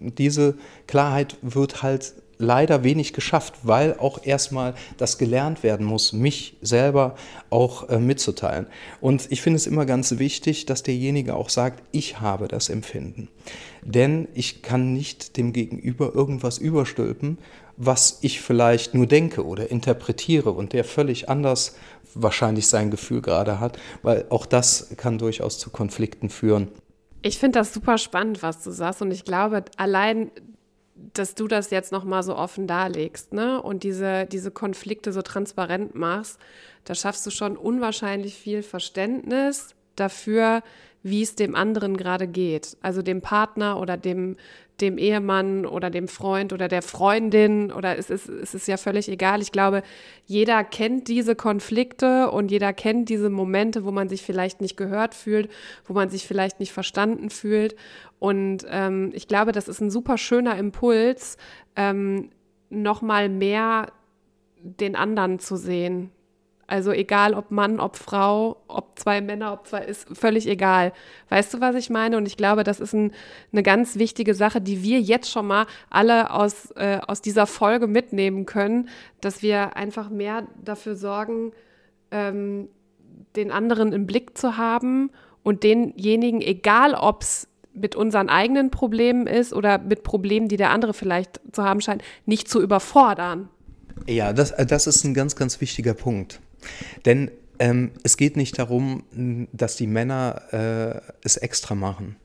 [0.00, 0.54] diese
[0.86, 7.14] Klarheit wird halt leider wenig geschafft, weil auch erstmal das gelernt werden muss, mich selber
[7.50, 8.66] auch äh, mitzuteilen.
[9.00, 13.28] Und ich finde es immer ganz wichtig, dass derjenige auch sagt, ich habe das Empfinden.
[13.82, 17.38] Denn ich kann nicht dem Gegenüber irgendwas überstülpen,
[17.76, 21.76] was ich vielleicht nur denke oder interpretiere und der völlig anders
[22.14, 26.68] wahrscheinlich sein Gefühl gerade hat, weil auch das kann durchaus zu Konflikten führen.
[27.22, 30.30] Ich finde das super spannend, was du sagst und ich glaube, allein
[31.12, 33.60] dass du das jetzt noch mal so offen darlegst, ne?
[33.60, 36.38] Und diese, diese Konflikte so transparent machst,
[36.84, 40.62] da schaffst du schon unwahrscheinlich viel Verständnis dafür,
[41.04, 42.78] wie es dem anderen gerade geht.
[42.80, 44.36] Also dem Partner oder dem,
[44.80, 49.10] dem Ehemann oder dem Freund oder der Freundin oder es ist, es ist ja völlig
[49.10, 49.42] egal.
[49.42, 49.82] Ich glaube,
[50.24, 55.14] jeder kennt diese Konflikte und jeder kennt diese Momente, wo man sich vielleicht nicht gehört
[55.14, 55.50] fühlt,
[55.84, 57.76] wo man sich vielleicht nicht verstanden fühlt.
[58.18, 61.36] Und ähm, ich glaube, das ist ein super schöner Impuls,
[61.76, 62.30] ähm,
[62.70, 63.92] nochmal mehr
[64.62, 66.10] den anderen zu sehen,
[66.66, 70.92] also egal ob Mann, ob Frau, ob zwei Männer, ob zwei, ist völlig egal.
[71.28, 72.16] Weißt du, was ich meine?
[72.16, 73.12] Und ich glaube, das ist ein,
[73.52, 77.86] eine ganz wichtige Sache, die wir jetzt schon mal alle aus, äh, aus dieser Folge
[77.86, 78.88] mitnehmen können,
[79.20, 81.52] dass wir einfach mehr dafür sorgen,
[82.10, 82.68] ähm,
[83.36, 85.10] den anderen im Blick zu haben
[85.42, 90.70] und denjenigen, egal ob es mit unseren eigenen Problemen ist oder mit Problemen, die der
[90.70, 93.48] andere vielleicht zu haben scheint, nicht zu überfordern.
[94.06, 96.40] Ja, das, das ist ein ganz, ganz wichtiger Punkt.
[97.04, 99.04] Denn ähm, es geht nicht darum,
[99.52, 102.16] dass die Männer äh, es extra machen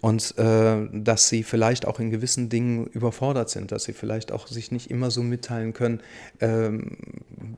[0.00, 4.46] und äh, dass sie vielleicht auch in gewissen Dingen überfordert sind, dass sie vielleicht auch
[4.46, 6.00] sich nicht immer so mitteilen können,
[6.40, 6.96] ähm,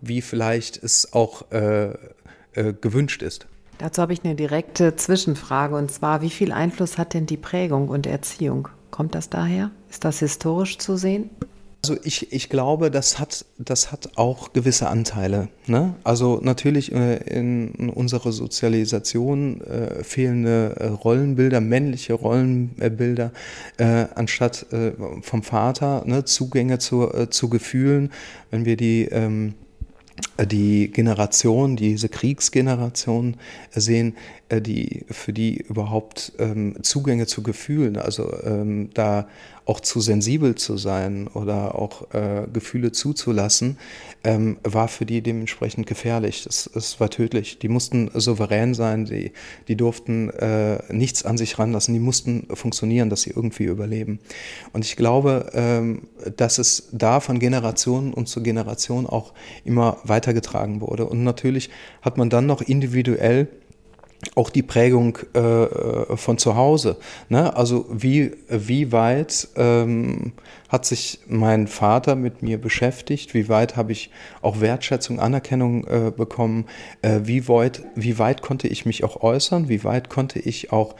[0.00, 1.90] wie vielleicht es auch äh,
[2.54, 3.46] äh gewünscht ist.
[3.78, 7.88] Dazu habe ich eine direkte Zwischenfrage und zwar, wie viel Einfluss hat denn die Prägung
[7.88, 8.68] und Erziehung?
[8.90, 9.70] Kommt das daher?
[9.88, 11.30] Ist das historisch zu sehen?
[11.82, 15.48] Also ich, ich glaube, das hat, das hat auch gewisse Anteile.
[15.66, 15.94] Ne?
[16.04, 23.32] Also natürlich äh, in unserer Sozialisation äh, fehlende äh, Rollenbilder, männliche Rollenbilder,
[23.78, 28.12] äh, anstatt äh, vom Vater ne, Zugänge zu, äh, zu Gefühlen.
[28.50, 29.54] Wenn wir die ähm,
[30.46, 33.36] die Generation, diese Kriegsgeneration
[33.70, 34.14] sehen,
[34.52, 39.28] die, für die überhaupt ähm, Zugänge zu Gefühlen, also ähm, da
[39.70, 43.78] auch zu sensibel zu sein oder auch äh, Gefühle zuzulassen,
[44.24, 46.42] ähm, war für die dementsprechend gefährlich.
[46.42, 47.60] Das, war tödlich.
[47.60, 49.30] Die mussten souverän sein, die,
[49.68, 54.18] die durften äh, nichts an sich ranlassen, die mussten funktionieren, dass sie irgendwie überleben.
[54.72, 59.32] Und ich glaube, ähm, dass es da von Generation und zu Generation auch
[59.64, 59.98] immer
[60.30, 61.06] weitergetragen wurde.
[61.06, 61.70] Und natürlich
[62.02, 63.48] hat man dann noch individuell
[64.34, 66.98] auch die Prägung äh, äh, von zu Hause.
[67.30, 67.56] Ne?
[67.56, 70.32] Also wie, wie weit ähm,
[70.68, 73.32] hat sich mein Vater mit mir beschäftigt?
[73.32, 74.10] Wie weit habe ich
[74.42, 76.66] auch Wertschätzung, Anerkennung äh, bekommen?
[77.00, 79.70] Äh, wie, weit, wie weit konnte ich mich auch äußern?
[79.70, 80.96] Wie weit konnte ich auch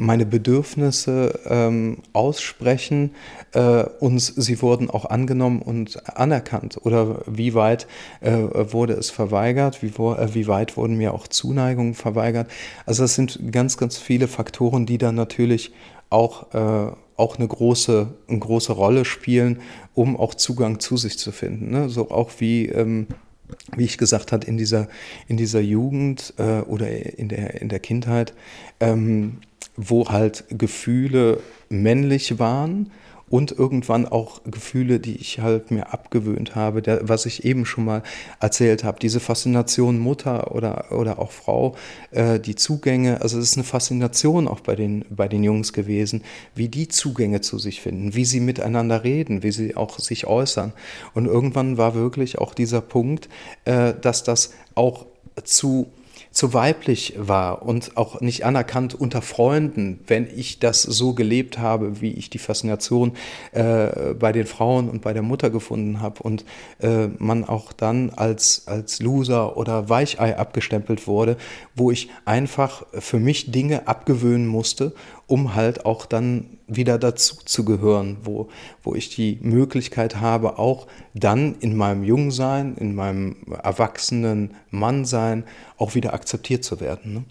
[0.00, 3.14] meine Bedürfnisse ähm, aussprechen
[3.52, 6.78] äh, und sie wurden auch angenommen und anerkannt?
[6.82, 7.86] Oder wie weit
[8.20, 9.82] äh, wurde es verweigert?
[9.82, 12.50] Wie, wo, äh, wie weit wurden mir auch Zuneigungen verweigert?
[12.86, 15.72] Also es sind ganz, ganz viele Faktoren, die dann natürlich
[16.08, 19.60] auch, äh, auch eine große, eine große Rolle spielen,
[19.94, 21.70] um auch Zugang zu sich zu finden.
[21.70, 21.88] Ne?
[21.90, 23.06] So auch wie, ähm,
[23.76, 24.88] wie ich gesagt habe, in dieser,
[25.28, 28.32] in dieser Jugend äh, oder in der, in der Kindheit,
[28.80, 29.38] ähm,
[29.76, 32.90] wo halt Gefühle männlich waren
[33.30, 37.84] und irgendwann auch Gefühle, die ich halt mir abgewöhnt habe, der, was ich eben schon
[37.84, 38.02] mal
[38.40, 41.76] erzählt habe, diese Faszination Mutter oder, oder auch Frau,
[42.10, 46.24] äh, die Zugänge, also es ist eine Faszination auch bei den, bei den Jungs gewesen,
[46.56, 50.72] wie die Zugänge zu sich finden, wie sie miteinander reden, wie sie auch sich äußern.
[51.14, 53.28] Und irgendwann war wirklich auch dieser Punkt,
[53.64, 55.06] äh, dass das auch
[55.44, 55.92] zu
[56.30, 62.00] zu weiblich war und auch nicht anerkannt unter Freunden, wenn ich das so gelebt habe,
[62.00, 63.12] wie ich die Faszination
[63.52, 66.44] äh, bei den Frauen und bei der Mutter gefunden habe und
[66.80, 71.36] äh, man auch dann als, als Loser oder Weichei abgestempelt wurde,
[71.74, 74.92] wo ich einfach für mich Dinge abgewöhnen musste
[75.30, 78.48] um halt auch dann wieder dazu zu gehören, wo,
[78.82, 85.44] wo ich die Möglichkeit habe, auch dann in meinem Jungsein, in meinem erwachsenen Mannsein
[85.76, 87.14] auch wieder akzeptiert zu werden.
[87.14, 87.24] Ne?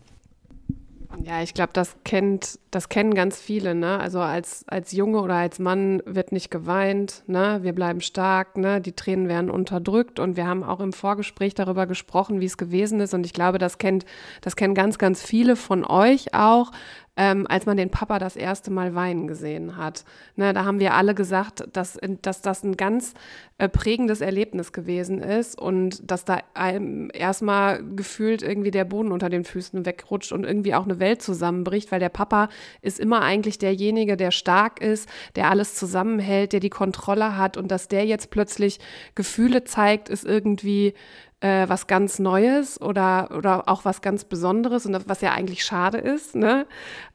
[1.24, 4.00] Ja, ich glaube, das kennt, das kennen ganz viele, ne?
[4.00, 7.60] Also als, als Junge oder als Mann wird nicht geweint, ne?
[7.62, 8.80] Wir bleiben stark, ne?
[8.80, 13.00] Die Tränen werden unterdrückt und wir haben auch im Vorgespräch darüber gesprochen, wie es gewesen
[13.00, 13.14] ist.
[13.14, 14.06] Und ich glaube, das kennt,
[14.42, 16.72] das kennen ganz, ganz viele von euch auch,
[17.19, 20.05] ähm, als man den Papa das erste Mal weinen gesehen hat.
[20.38, 23.13] Ne, da haben wir alle gesagt, dass, dass das ein ganz
[23.58, 29.27] äh, prägendes Erlebnis gewesen ist und dass da einem erstmal gefühlt irgendwie der Boden unter
[29.27, 32.47] den Füßen wegrutscht und irgendwie auch eine Welt zusammenbricht, weil der Papa
[32.82, 37.69] ist immer eigentlich derjenige, der stark ist, der alles zusammenhält, der die Kontrolle hat und
[37.69, 38.79] dass der jetzt plötzlich
[39.13, 40.93] Gefühle zeigt, ist irgendwie
[41.41, 45.97] äh, was ganz Neues oder, oder auch was ganz Besonderes und was ja eigentlich schade
[45.97, 46.36] ist.
[46.36, 46.65] Ne?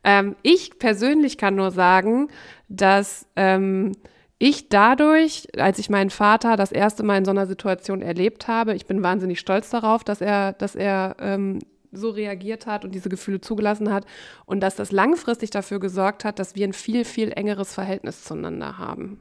[0.03, 2.29] Ähm, ich persönlich kann nur sagen,
[2.69, 3.93] dass ähm,
[4.39, 8.75] ich dadurch, als ich meinen Vater das erste Mal in so einer Situation erlebt habe,
[8.75, 11.61] ich bin wahnsinnig stolz darauf, dass er, dass er ähm,
[11.93, 14.05] so reagiert hat und diese Gefühle zugelassen hat
[14.47, 18.79] und dass das langfristig dafür gesorgt hat, dass wir ein viel, viel engeres Verhältnis zueinander
[18.79, 19.21] haben.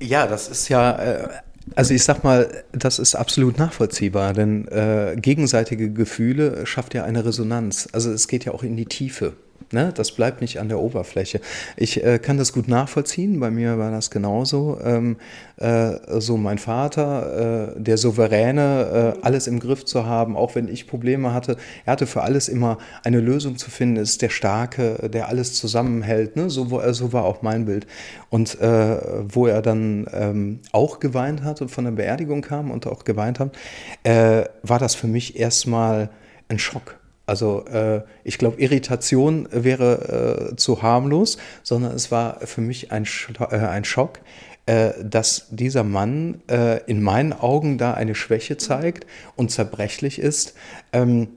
[0.00, 1.28] Ja, das ist ja äh,
[1.74, 7.24] also ich sag mal, das ist absolut nachvollziehbar, denn äh, gegenseitige Gefühle schafft ja eine
[7.24, 7.88] Resonanz.
[7.92, 9.34] Also es geht ja auch in die Tiefe.
[9.72, 9.92] Ne?
[9.94, 11.40] Das bleibt nicht an der Oberfläche.
[11.76, 13.40] Ich äh, kann das gut nachvollziehen.
[13.40, 14.78] Bei mir war das genauso.
[14.84, 15.16] Ähm,
[15.56, 20.68] äh, so mein Vater, äh, der Souveräne, äh, alles im Griff zu haben, auch wenn
[20.68, 21.56] ich Probleme hatte.
[21.86, 23.96] Er hatte für alles immer eine Lösung zu finden.
[23.96, 26.36] Ist der Starke, der alles zusammenhält.
[26.36, 26.50] Ne?
[26.50, 27.86] So, so war auch mein Bild.
[28.28, 32.86] Und äh, wo er dann ähm, auch geweint hat und von der Beerdigung kam und
[32.86, 33.56] auch geweint hat,
[34.02, 36.10] äh, war das für mich erstmal
[36.48, 42.60] ein Schock also äh, ich glaube, Irritation wäre äh, zu harmlos, sondern es war für
[42.60, 43.06] mich ein,
[43.38, 44.20] äh, ein Schock,
[44.66, 49.06] äh, dass dieser Mann äh, in meinen Augen da eine Schwäche zeigt
[49.36, 50.54] und zerbrechlich ist.
[50.92, 51.28] Ähm,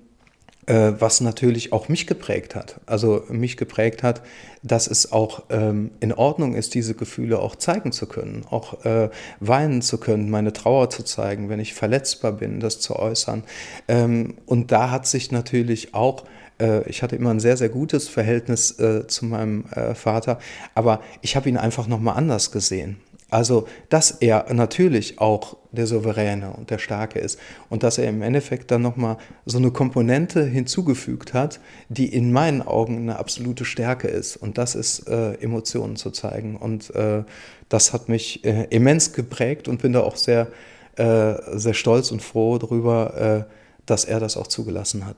[0.68, 2.80] äh, was natürlich auch mich geprägt hat.
[2.86, 4.22] Also mich geprägt hat,
[4.64, 9.10] dass es auch ähm, in Ordnung ist, diese Gefühle auch zeigen zu können, auch äh,
[9.40, 13.44] weinen zu können, meine Trauer zu zeigen, wenn ich verletzbar bin, das zu äußern.
[13.88, 16.24] Ähm, und da hat sich natürlich auch
[16.60, 20.40] äh, ich hatte immer ein sehr, sehr gutes Verhältnis äh, zu meinem äh, Vater,
[20.74, 22.98] aber ich habe ihn einfach nochmal anders gesehen.
[23.30, 28.22] Also, dass er natürlich auch der Souveräne und der Starke ist und dass er im
[28.22, 31.60] Endeffekt dann nochmal so eine Komponente hinzugefügt hat,
[31.90, 34.38] die in meinen Augen eine absolute Stärke ist.
[34.38, 36.56] Und das ist äh, Emotionen zu zeigen.
[36.56, 37.24] Und äh,
[37.68, 40.48] das hat mich äh, immens geprägt und bin da auch sehr,
[40.96, 43.52] äh, sehr stolz und froh darüber, äh,
[43.86, 45.18] dass er das auch zugelassen hat.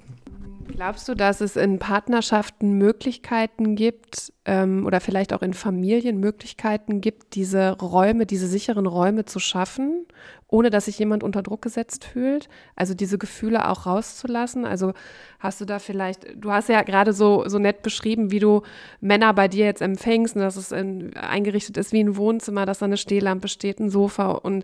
[0.68, 7.02] Glaubst du, dass es in Partnerschaften Möglichkeiten gibt ähm, oder vielleicht auch in Familien Möglichkeiten
[7.02, 10.06] gibt, diese Räume, diese sicheren Räume zu schaffen,
[10.48, 12.50] ohne dass sich jemand unter Druck gesetzt fühlt?
[12.76, 14.66] Also diese Gefühle auch rauszulassen?
[14.66, 14.94] Also
[15.40, 18.62] hast du da vielleicht, du hast ja gerade so, so nett beschrieben, wie du
[19.00, 22.80] Männer bei dir jetzt empfängst und dass es in, eingerichtet ist wie ein Wohnzimmer, dass
[22.80, 24.64] da eine Stehlampe steht, ein Sofa und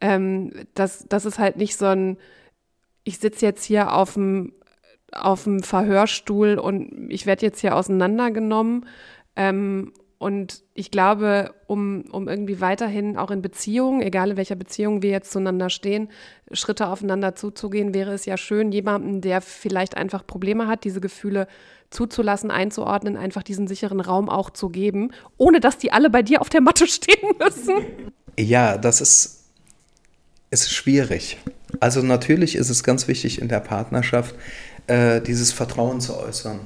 [0.00, 2.16] ähm, das, das ist halt nicht so ein,
[3.04, 4.52] ich sitze jetzt hier auf dem
[5.12, 8.86] auf dem Verhörstuhl und ich werde jetzt hier auseinandergenommen.
[9.36, 15.00] Ähm, und ich glaube, um, um irgendwie weiterhin auch in Beziehungen, egal in welcher Beziehung
[15.00, 16.10] wir jetzt zueinander stehen,
[16.52, 21.46] Schritte aufeinander zuzugehen, wäre es ja schön, jemandem, der vielleicht einfach Probleme hat, diese Gefühle
[21.88, 26.42] zuzulassen, einzuordnen, einfach diesen sicheren Raum auch zu geben, ohne dass die alle bei dir
[26.42, 28.12] auf der Matte stehen müssen.
[28.38, 29.44] Ja, das ist,
[30.50, 31.38] ist schwierig.
[31.80, 34.34] Also natürlich ist es ganz wichtig in der Partnerschaft,
[34.90, 36.60] äh, dieses Vertrauen zu äußern.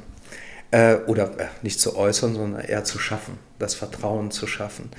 [0.75, 4.91] äh, oder äh, nicht zu äußern, sondern eher zu schaffen, das Vertrauen zu schaffen,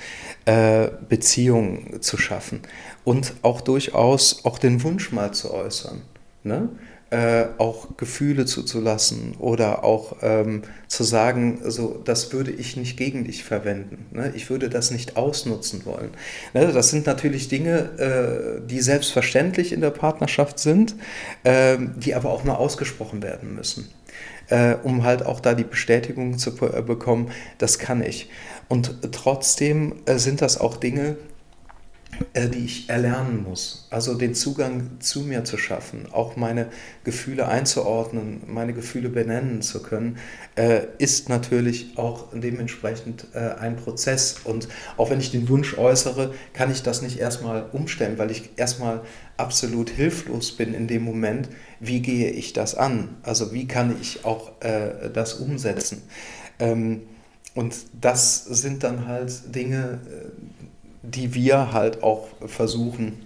[0.45, 2.61] äh, Beziehungen zu schaffen
[3.03, 6.01] und auch durchaus auch den Wunsch mal zu äußern.
[6.43, 6.69] Ne?
[7.15, 13.23] Äh, auch Gefühle zuzulassen oder auch ähm, zu sagen, so, das würde ich nicht gegen
[13.23, 14.07] dich verwenden.
[14.11, 14.33] Ne?
[14.35, 16.09] Ich würde das nicht ausnutzen wollen.
[16.53, 16.73] Ne?
[16.73, 20.95] Das sind natürlich Dinge, äh, die selbstverständlich in der Partnerschaft sind,
[21.45, 23.87] äh, die aber auch mal ausgesprochen werden müssen.
[24.49, 28.29] Äh, um halt auch da die Bestätigung zu äh, bekommen, das kann ich.
[28.67, 31.15] Und trotzdem äh, sind das auch Dinge,
[32.33, 33.87] die ich erlernen muss.
[33.89, 36.67] Also den Zugang zu mir zu schaffen, auch meine
[37.03, 40.17] Gefühle einzuordnen, meine Gefühle benennen zu können,
[40.55, 44.37] äh, ist natürlich auch dementsprechend äh, ein Prozess.
[44.43, 48.51] Und auch wenn ich den Wunsch äußere, kann ich das nicht erstmal umstellen, weil ich
[48.55, 49.01] erstmal
[49.37, 53.17] absolut hilflos bin in dem Moment, wie gehe ich das an?
[53.23, 54.51] Also wie kann ich auch
[55.13, 56.01] das umsetzen?
[56.59, 57.01] Ähm,
[57.53, 59.99] und das sind dann halt Dinge,
[61.07, 63.25] die wir halt auch versuchen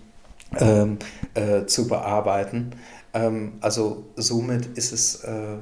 [0.58, 0.98] ähm,
[1.34, 2.72] äh, zu bearbeiten.
[3.14, 5.58] Ähm, also somit ist es äh,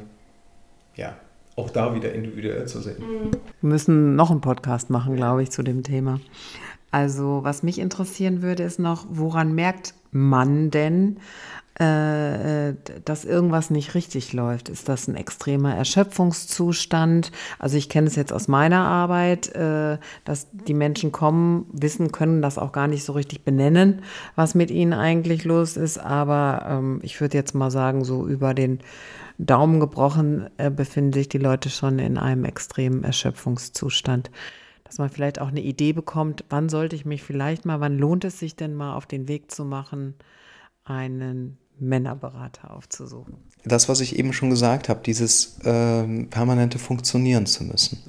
[0.96, 1.16] ja
[1.56, 2.98] auch da wieder individuell zu sehen.
[3.00, 3.32] Mhm.
[3.62, 6.20] Wir müssen noch einen Podcast machen, glaube ich, zu dem Thema.
[6.92, 11.18] Also was mich interessieren würde, ist noch, woran merkt man denn,
[11.80, 12.74] äh,
[13.06, 14.70] dass irgendwas nicht richtig läuft?
[14.70, 17.32] Ist das ein extremer Erschöpfungszustand?
[17.60, 22.42] Also ich kenne es jetzt aus meiner Arbeit, äh, dass die Menschen kommen, wissen, können
[22.42, 24.02] das auch gar nicht so richtig benennen,
[24.36, 26.00] was mit ihnen eigentlich los ist.
[26.00, 28.80] Aber ähm, ich würde jetzt mal sagen, so über den
[29.38, 34.32] Daumen gebrochen äh, befinden sich die Leute schon in einem extremen Erschöpfungszustand
[34.84, 38.24] dass man vielleicht auch eine Idee bekommt, wann sollte ich mich vielleicht mal, wann lohnt
[38.24, 40.16] es sich denn mal auf den Weg zu machen,
[40.86, 43.36] einen Männerberater aufzusuchen.
[43.64, 48.02] Das, was ich eben schon gesagt habe, dieses äh, permanente Funktionieren zu müssen.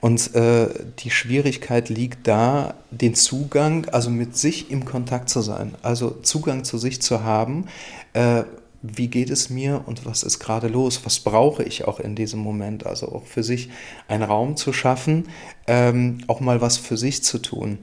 [0.00, 0.68] Und äh,
[1.00, 6.64] die Schwierigkeit liegt da, den Zugang, also mit sich im Kontakt zu sein, also Zugang
[6.64, 7.66] zu sich zu haben.
[8.14, 8.44] Äh,
[8.82, 11.00] wie geht es mir und was ist gerade los?
[11.04, 12.86] Was brauche ich auch in diesem Moment?
[12.86, 13.70] Also auch für sich
[14.08, 15.28] einen Raum zu schaffen,
[15.66, 17.78] ähm, auch mal was für sich zu tun.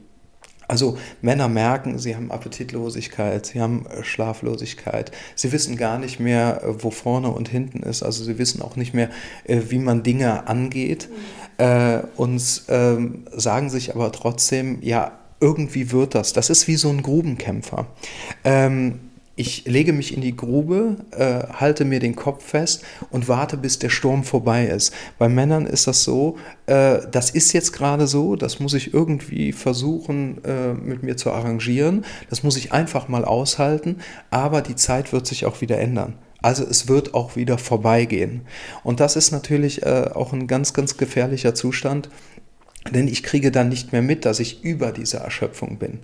[0.67, 6.63] Also Männer merken, sie haben Appetitlosigkeit, sie haben äh, Schlaflosigkeit, sie wissen gar nicht mehr,
[6.63, 9.09] äh, wo vorne und hinten ist, also sie wissen auch nicht mehr,
[9.45, 12.03] äh, wie man Dinge angeht mhm.
[12.17, 16.33] und ähm, sagen sich aber trotzdem, ja, irgendwie wird das.
[16.33, 17.85] Das ist wie so ein Grubenkämpfer.
[18.43, 18.99] Ähm,
[19.35, 23.79] ich lege mich in die Grube, äh, halte mir den Kopf fest und warte, bis
[23.79, 24.93] der Sturm vorbei ist.
[25.17, 29.51] Bei Männern ist das so, äh, das ist jetzt gerade so, das muss ich irgendwie
[29.51, 33.97] versuchen äh, mit mir zu arrangieren, das muss ich einfach mal aushalten,
[34.29, 36.15] aber die Zeit wird sich auch wieder ändern.
[36.43, 38.41] Also es wird auch wieder vorbeigehen.
[38.83, 42.09] Und das ist natürlich äh, auch ein ganz, ganz gefährlicher Zustand,
[42.91, 45.99] denn ich kriege dann nicht mehr mit, dass ich über diese Erschöpfung bin.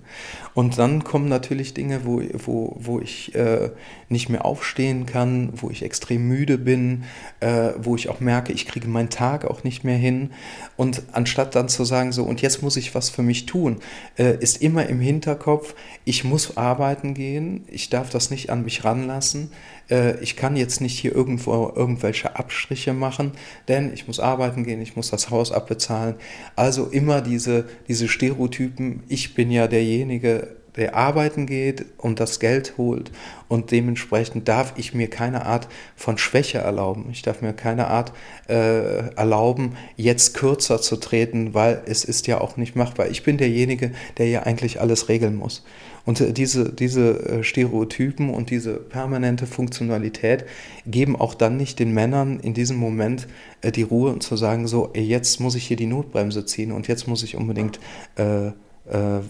[0.54, 3.70] Und dann kommen natürlich Dinge, wo, wo, wo ich äh,
[4.08, 7.04] nicht mehr aufstehen kann, wo ich extrem müde bin,
[7.40, 10.30] äh, wo ich auch merke, ich kriege meinen Tag auch nicht mehr hin.
[10.76, 13.80] Und anstatt dann zu sagen, so, und jetzt muss ich was für mich tun,
[14.16, 18.84] äh, ist immer im Hinterkopf, ich muss arbeiten gehen, ich darf das nicht an mich
[18.84, 19.52] ranlassen,
[19.90, 23.32] äh, ich kann jetzt nicht hier irgendwo irgendwelche Abstriche machen,
[23.68, 26.14] denn ich muss arbeiten gehen, ich muss das Haus abbezahlen.
[26.56, 32.74] Also immer diese, diese Stereotypen, ich bin ja derjenige, der arbeiten geht und das Geld
[32.78, 33.10] holt
[33.48, 37.08] und dementsprechend darf ich mir keine Art von Schwäche erlauben.
[37.10, 38.12] Ich darf mir keine Art
[38.48, 43.08] äh, erlauben, jetzt kürzer zu treten, weil es ist ja auch nicht machbar.
[43.08, 45.64] Ich bin derjenige, der ja eigentlich alles regeln muss.
[46.04, 50.44] Und äh, diese, diese äh, Stereotypen und diese permanente Funktionalität
[50.86, 53.28] geben auch dann nicht den Männern in diesem Moment
[53.62, 56.88] äh, die Ruhe und zu sagen, so, jetzt muss ich hier die Notbremse ziehen und
[56.88, 57.80] jetzt muss ich unbedingt
[58.16, 58.52] äh, äh,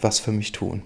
[0.00, 0.83] was für mich tun.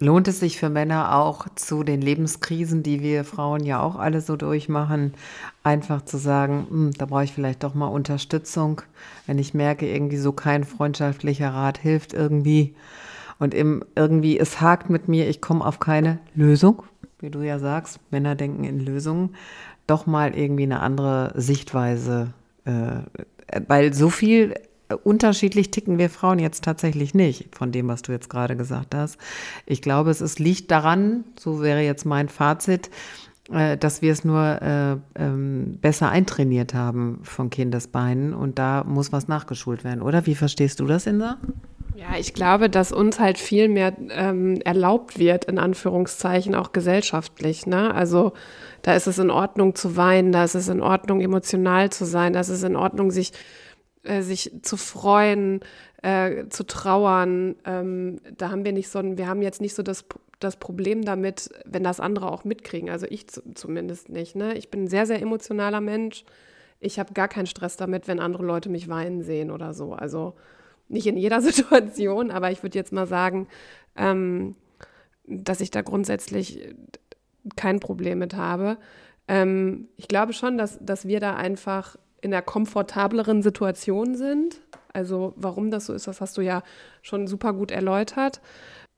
[0.00, 4.20] Lohnt es sich für Männer auch zu den Lebenskrisen, die wir Frauen ja auch alle
[4.20, 5.14] so durchmachen,
[5.62, 8.82] einfach zu sagen, hm, da brauche ich vielleicht doch mal Unterstützung,
[9.26, 12.74] wenn ich merke, irgendwie so kein freundschaftlicher Rat hilft irgendwie
[13.38, 16.82] und im, irgendwie es hakt mit mir, ich komme auf keine Lösung,
[17.20, 19.34] wie du ja sagst, Männer denken in Lösungen,
[19.86, 22.32] doch mal irgendwie eine andere Sichtweise,
[22.64, 23.00] äh,
[23.68, 24.54] weil so viel
[25.02, 29.18] unterschiedlich ticken wir Frauen jetzt tatsächlich nicht, von dem, was du jetzt gerade gesagt hast.
[29.66, 32.90] Ich glaube, es ist, liegt daran, so wäre jetzt mein Fazit,
[33.50, 39.12] äh, dass wir es nur äh, ähm, besser eintrainiert haben von Kindesbeinen und da muss
[39.12, 40.26] was nachgeschult werden, oder?
[40.26, 41.38] Wie verstehst du das, Insa?
[41.94, 47.66] Ja, ich glaube, dass uns halt viel mehr ähm, erlaubt wird, in Anführungszeichen, auch gesellschaftlich.
[47.66, 47.94] Ne?
[47.94, 48.32] Also
[48.82, 52.32] da ist es in Ordnung zu weinen, da ist es in Ordnung, emotional zu sein,
[52.32, 53.32] da ist es in Ordnung, sich,
[54.02, 55.60] äh, sich zu freuen,
[56.02, 57.54] äh, zu trauern.
[57.64, 60.04] Ähm, da haben wir nicht so ein, wir haben jetzt nicht so das,
[60.40, 62.90] das Problem damit, wenn das andere auch mitkriegen.
[62.90, 64.34] Also ich zumindest nicht.
[64.34, 64.54] Ne?
[64.54, 66.24] Ich bin ein sehr, sehr emotionaler Mensch.
[66.80, 69.92] Ich habe gar keinen Stress damit, wenn andere Leute mich weinen sehen oder so.
[69.92, 70.34] Also
[70.88, 73.48] nicht in jeder Situation, aber ich würde jetzt mal sagen,
[73.96, 74.56] ähm,
[75.26, 76.74] dass ich da grundsätzlich
[77.56, 78.78] kein Problem mit habe.
[79.28, 84.60] Ähm, ich glaube schon, dass, dass wir da einfach in einer komfortableren Situation sind.
[84.92, 86.62] Also warum das so ist, das hast du ja
[87.02, 88.40] schon super gut erläutert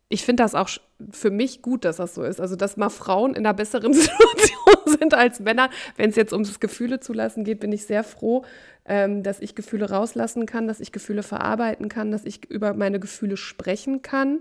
[0.09, 0.69] ich finde das auch
[1.11, 2.41] für mich gut, dass das so ist.
[2.41, 5.71] Also, dass mal Frauen in einer besseren Situation sind als Männer.
[5.97, 8.45] Wenn es jetzt ums Gefühle zulassen geht, bin ich sehr froh,
[8.85, 13.01] ähm, dass ich Gefühle rauslassen kann, dass ich Gefühle verarbeiten kann, dass ich über meine
[13.01, 14.41] Gefühle sprechen kann.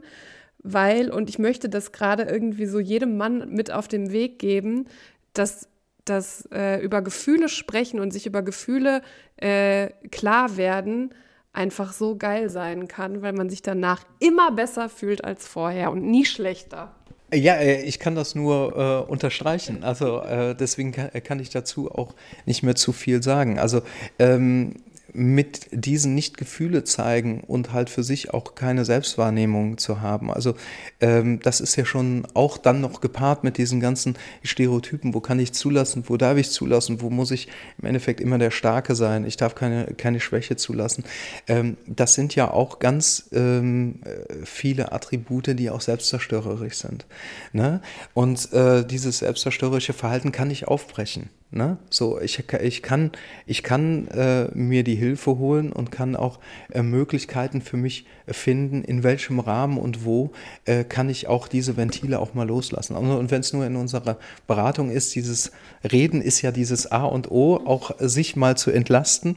[0.59, 4.85] Weil, und ich möchte das gerade irgendwie so jedem Mann mit auf den Weg geben,
[5.33, 5.67] dass
[6.05, 9.01] dass äh, über Gefühle sprechen und sich über Gefühle
[9.37, 11.15] äh, klar werden,
[11.55, 16.03] einfach so geil sein kann, weil man sich danach immer besser fühlt als vorher und
[16.03, 16.91] nie schlechter.
[17.33, 19.83] Ja, äh, ich kann das nur äh, unterstreichen.
[19.83, 22.13] Also äh, deswegen kann, kann, ich dazu auch
[22.45, 23.59] nicht mehr zu viel sagen.
[23.59, 23.81] Also
[24.19, 24.75] ähm,
[25.15, 30.31] mit diesen Nicht-Gefühle zeigen und halt für sich auch keine Selbstwahrnehmung zu haben.
[30.31, 30.55] Also
[30.99, 35.13] ähm, das ist ja schon auch dann noch gepaart mit diesen ganzen Stereotypen.
[35.13, 37.47] Wo kann ich zulassen, wo darf ich zulassen, wo muss ich
[37.77, 41.05] im Endeffekt immer der Starke sein, ich darf keine, keine Schwäche zulassen.
[41.47, 44.01] Ähm, das sind ja auch ganz ähm,
[44.43, 47.05] viele Attribute, die auch selbstzerstörerisch sind.
[47.53, 47.81] Ne?
[48.13, 51.29] Und äh, dieses selbstzerstörerische Verhalten kann ich aufbrechen.
[51.51, 51.77] Ne?
[51.89, 53.11] So, ich, ich kann,
[53.45, 56.39] ich kann äh, mir die Hilfe holen und kann auch
[56.71, 60.31] äh, Möglichkeiten für mich finden, in welchem Rahmen und wo
[60.65, 62.95] äh, kann ich auch diese Ventile auch mal loslassen.
[62.95, 64.17] Und, und wenn es nur in unserer
[64.47, 65.51] Beratung ist, dieses
[65.89, 69.35] Reden ist ja dieses A und O, auch sich mal zu entlasten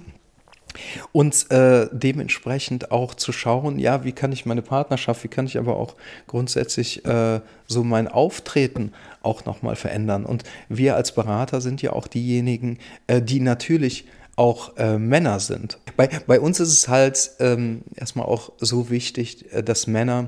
[1.13, 5.59] und äh, dementsprechend auch zu schauen, ja, wie kann ich meine Partnerschaft, wie kann ich
[5.59, 5.95] aber auch
[6.27, 8.93] grundsätzlich äh, so mein Auftreten
[9.23, 10.25] auch nochmal verändern.
[10.25, 14.07] Und wir als Berater sind ja auch diejenigen, äh, die natürlich
[14.37, 15.79] auch äh, Männer sind.
[15.97, 20.27] Bei, bei uns ist es halt ähm, erstmal auch so wichtig, äh, dass Männer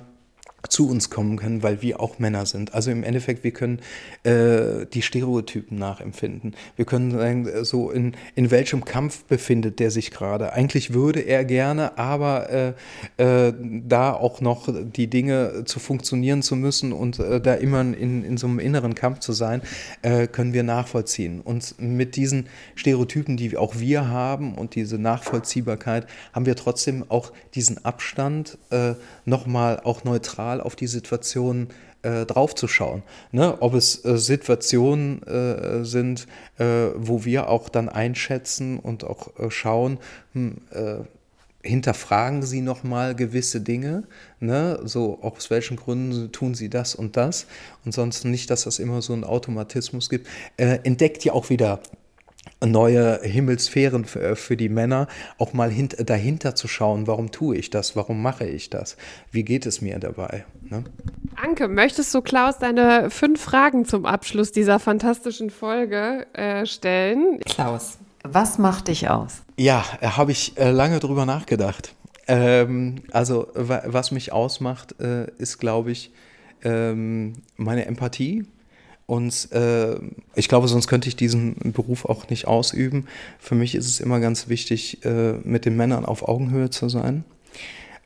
[0.68, 2.74] zu uns kommen können, weil wir auch Männer sind.
[2.74, 3.80] Also im Endeffekt, wir können
[4.24, 6.54] äh, die Stereotypen nachempfinden.
[6.76, 10.52] Wir können sagen, äh, so in, in welchem Kampf befindet der sich gerade.
[10.52, 12.72] Eigentlich würde er gerne, aber äh,
[13.16, 18.24] äh, da auch noch die Dinge zu funktionieren zu müssen und äh, da immer in,
[18.24, 19.62] in so einem inneren Kampf zu sein,
[20.02, 21.40] äh, können wir nachvollziehen.
[21.40, 27.32] Und mit diesen Stereotypen, die auch wir haben und diese Nachvollziehbarkeit, haben wir trotzdem auch
[27.54, 28.58] diesen Abstand
[29.24, 31.68] nochmal auch neutral neutral auf die Situation
[32.03, 33.03] äh, draufzuschauen.
[33.32, 33.57] Ne?
[33.61, 36.26] Ob es äh, Situationen äh, sind,
[36.59, 36.64] äh,
[36.96, 39.98] wo wir auch dann einschätzen und auch äh, schauen,
[40.32, 40.96] hm, äh,
[41.62, 44.05] hinterfragen Sie nochmal gewisse Dinge,
[44.40, 44.80] ne?
[44.84, 47.46] so aus welchen Gründen tun Sie das und das
[47.84, 50.26] und sonst nicht, dass das immer so einen Automatismus gibt,
[50.57, 51.80] entdeckt ja auch wieder
[52.64, 55.06] neue Himmelsphären für, äh, für die Männer,
[55.38, 58.96] auch mal hint, dahinter zu schauen, warum tue ich das, warum mache ich das,
[59.30, 60.44] wie geht es mir dabei.
[60.62, 60.84] Ne?
[61.36, 67.40] Anke, möchtest du Klaus deine fünf Fragen zum Abschluss dieser fantastischen Folge äh, stellen?
[67.46, 69.42] Klaus, was macht dich aus?
[69.56, 71.94] Ja, äh, habe ich äh, lange drüber nachgedacht.
[72.26, 76.12] Ähm, also was mich ausmacht, äh, ist, glaube ich,
[76.62, 78.46] ähm, meine Empathie
[79.11, 79.96] und äh,
[80.36, 83.08] ich glaube, sonst könnte ich diesen Beruf auch nicht ausüben.
[83.40, 87.24] Für mich ist es immer ganz wichtig, äh, mit den Männern auf Augenhöhe zu sein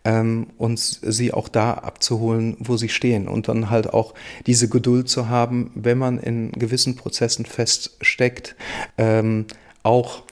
[0.07, 3.29] ähm, und sie auch da abzuholen, wo sie stehen.
[3.29, 4.15] Und dann halt auch
[4.47, 8.57] diese Geduld zu haben, wenn man in gewissen Prozessen feststeckt,
[8.97, 9.45] ähm,
[9.83, 10.23] auch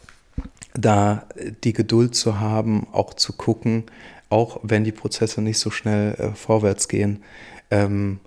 [0.73, 1.27] da
[1.65, 3.85] die Geduld zu haben, auch zu gucken,
[4.31, 7.23] auch wenn die Prozesse nicht so schnell äh, vorwärts gehen,
[7.71, 8.21] ähm,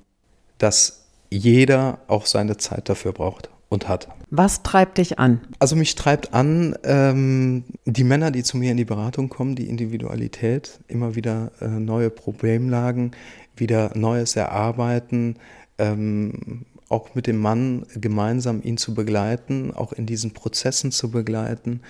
[0.59, 4.07] dass jeder auch seine Zeit dafür braucht und hat.
[4.30, 5.41] Was treibt dich an?
[5.59, 9.69] Also mich treibt an, ähm, die Männer, die zu mir in die Beratung kommen, die
[9.69, 13.11] Individualität, immer wieder äh, neue Problemlagen,
[13.55, 15.38] wieder Neues erarbeiten,
[15.78, 21.82] ähm, auch mit dem Mann gemeinsam ihn zu begleiten, auch in diesen Prozessen zu begleiten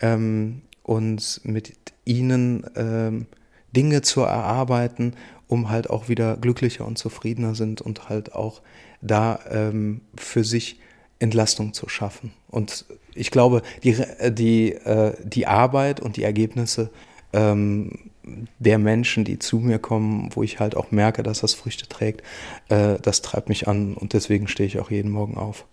[0.00, 1.74] ähm, und mit
[2.04, 3.26] ihnen ähm,
[3.74, 5.14] Dinge zu erarbeiten
[5.48, 8.62] um halt auch wieder glücklicher und zufriedener sind und halt auch
[9.00, 10.80] da ähm, für sich
[11.18, 12.32] Entlastung zu schaffen.
[12.48, 12.84] Und
[13.14, 13.96] ich glaube, die,
[14.30, 16.90] die, äh, die Arbeit und die Ergebnisse
[17.32, 18.10] ähm,
[18.58, 22.22] der Menschen, die zu mir kommen, wo ich halt auch merke, dass das Früchte trägt,
[22.68, 25.64] äh, das treibt mich an und deswegen stehe ich auch jeden Morgen auf.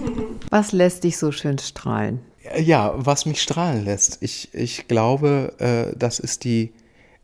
[0.50, 2.20] Was lässt dich so schön strahlen?
[2.60, 4.18] Ja, was mich strahlen lässt.
[4.20, 6.72] Ich, ich glaube, äh, das ist die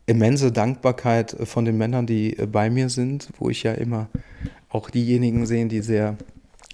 [0.05, 4.09] immense Dankbarkeit von den Männern, die äh, bei mir sind, wo ich ja immer
[4.69, 6.17] auch diejenigen sehe, die sehr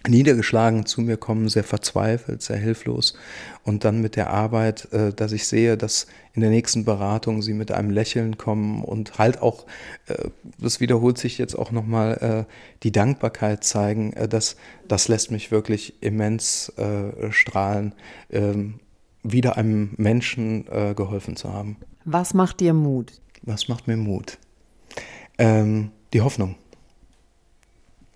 [0.08, 3.16] niedergeschlagen zu mir kommen, sehr verzweifelt, sehr hilflos.
[3.64, 7.54] Und dann mit der Arbeit, äh, dass ich sehe, dass in der nächsten Beratung sie
[7.54, 9.66] mit einem Lächeln kommen und halt auch,
[10.08, 12.54] äh, das wiederholt sich jetzt auch nochmal, äh,
[12.84, 14.56] die Dankbarkeit zeigen, äh, das,
[14.88, 17.94] das lässt mich wirklich immens äh, strahlen,
[18.32, 18.80] ähm,
[19.24, 21.78] wieder einem Menschen äh, geholfen zu haben.
[22.06, 23.20] Was macht dir Mut?
[23.44, 24.38] Was macht mir Mut?
[25.38, 26.56] Ähm, die Hoffnung.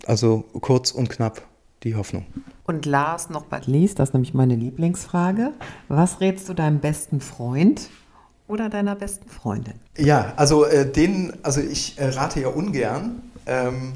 [0.05, 1.41] Also kurz und knapp
[1.83, 2.25] die Hoffnung.
[2.65, 5.51] Und last noch but least, das ist nämlich meine Lieblingsfrage.
[5.89, 7.89] Was rätst du deinem besten Freund
[8.47, 9.75] oder deiner besten Freundin?
[9.97, 13.93] Ja, also äh, den, also ich äh, rate ja ungern, ähm,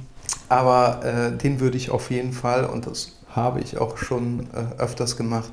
[0.50, 4.82] aber äh, den würde ich auf jeden Fall, und das habe ich auch schon äh,
[4.82, 5.52] öfters gemacht,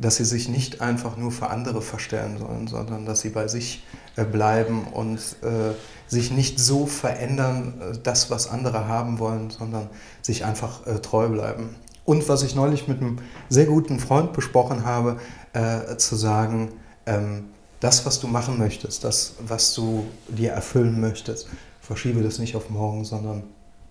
[0.00, 3.84] dass sie sich nicht einfach nur für andere verstellen sollen, sondern dass sie bei sich
[4.16, 5.74] äh, bleiben und äh,
[6.06, 9.88] sich nicht so verändern, äh, das, was andere haben wollen, sondern
[10.22, 11.76] sich einfach äh, treu bleiben.
[12.04, 13.18] Und was ich neulich mit einem
[13.50, 15.20] sehr guten Freund besprochen habe,
[15.52, 16.72] äh, zu sagen,
[17.06, 17.44] ähm,
[17.80, 21.48] das, was du machen möchtest, das, was du dir erfüllen möchtest,
[21.80, 23.42] verschiebe das nicht auf morgen, sondern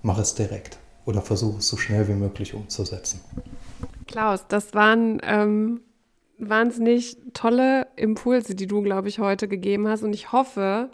[0.02, 3.22] mach es direkt oder versuche es so schnell wie möglich umzusetzen.
[4.08, 5.82] Klaus, das waren ähm,
[6.40, 10.04] wahnsinnig tolle Impulse, die du, glaube ich, heute gegeben hast.
[10.04, 10.90] Und ich hoffe,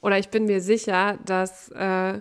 [0.00, 2.20] oder ich bin mir sicher, dass äh,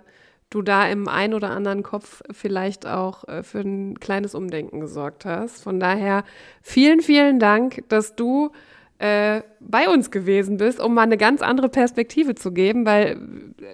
[0.49, 5.25] du da im ein oder anderen Kopf vielleicht auch äh, für ein kleines Umdenken gesorgt
[5.25, 5.63] hast.
[5.63, 6.23] Von daher
[6.61, 8.51] vielen, vielen Dank, dass du
[8.99, 13.19] äh, bei uns gewesen bist, um mal eine ganz andere Perspektive zu geben, weil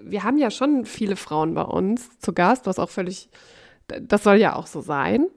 [0.01, 3.29] wir haben ja schon viele Frauen bei uns zu Gast, was auch völlig,
[4.01, 5.27] das soll ja auch so sein.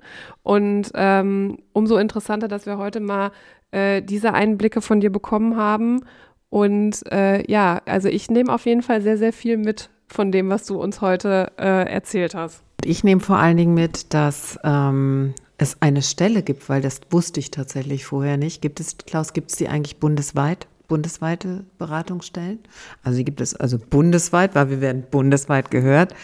[0.42, 3.30] Und ähm, umso interessanter, dass wir heute mal
[3.70, 6.00] äh, diese Einblicke von dir bekommen haben
[6.48, 10.48] und äh, ja, also ich nehme auf jeden Fall sehr, sehr viel mit von dem,
[10.48, 12.62] was du uns heute äh, erzählt hast.
[12.84, 17.40] Ich nehme vor allen Dingen mit, dass ähm, es eine Stelle gibt, weil das wusste
[17.40, 18.62] ich tatsächlich vorher nicht.
[18.62, 20.68] Gibt es, Klaus, gibt es die eigentlich bundesweit?
[20.88, 22.60] Bundesweite Beratungsstellen?
[23.02, 26.14] Also die gibt es also bundesweit, weil wir werden bundesweit gehört,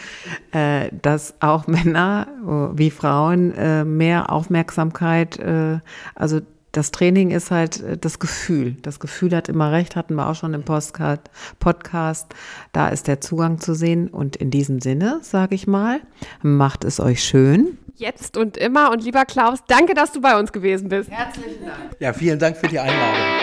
[0.51, 5.79] äh, dass auch Männer äh, wie Frauen äh, mehr Aufmerksamkeit, äh,
[6.15, 6.41] also
[6.73, 8.75] das Training ist halt äh, das Gefühl.
[8.81, 12.33] Das Gefühl hat immer recht, hatten wir auch schon im Postcard, Podcast.
[12.73, 14.09] Da ist der Zugang zu sehen.
[14.09, 16.01] Und in diesem Sinne, sage ich mal,
[16.41, 17.77] macht es euch schön.
[17.95, 18.91] Jetzt und immer.
[18.91, 21.09] Und lieber Klaus, danke, dass du bei uns gewesen bist.
[21.09, 21.95] Herzlichen Dank.
[21.99, 23.42] Ja, vielen Dank für die Einladung.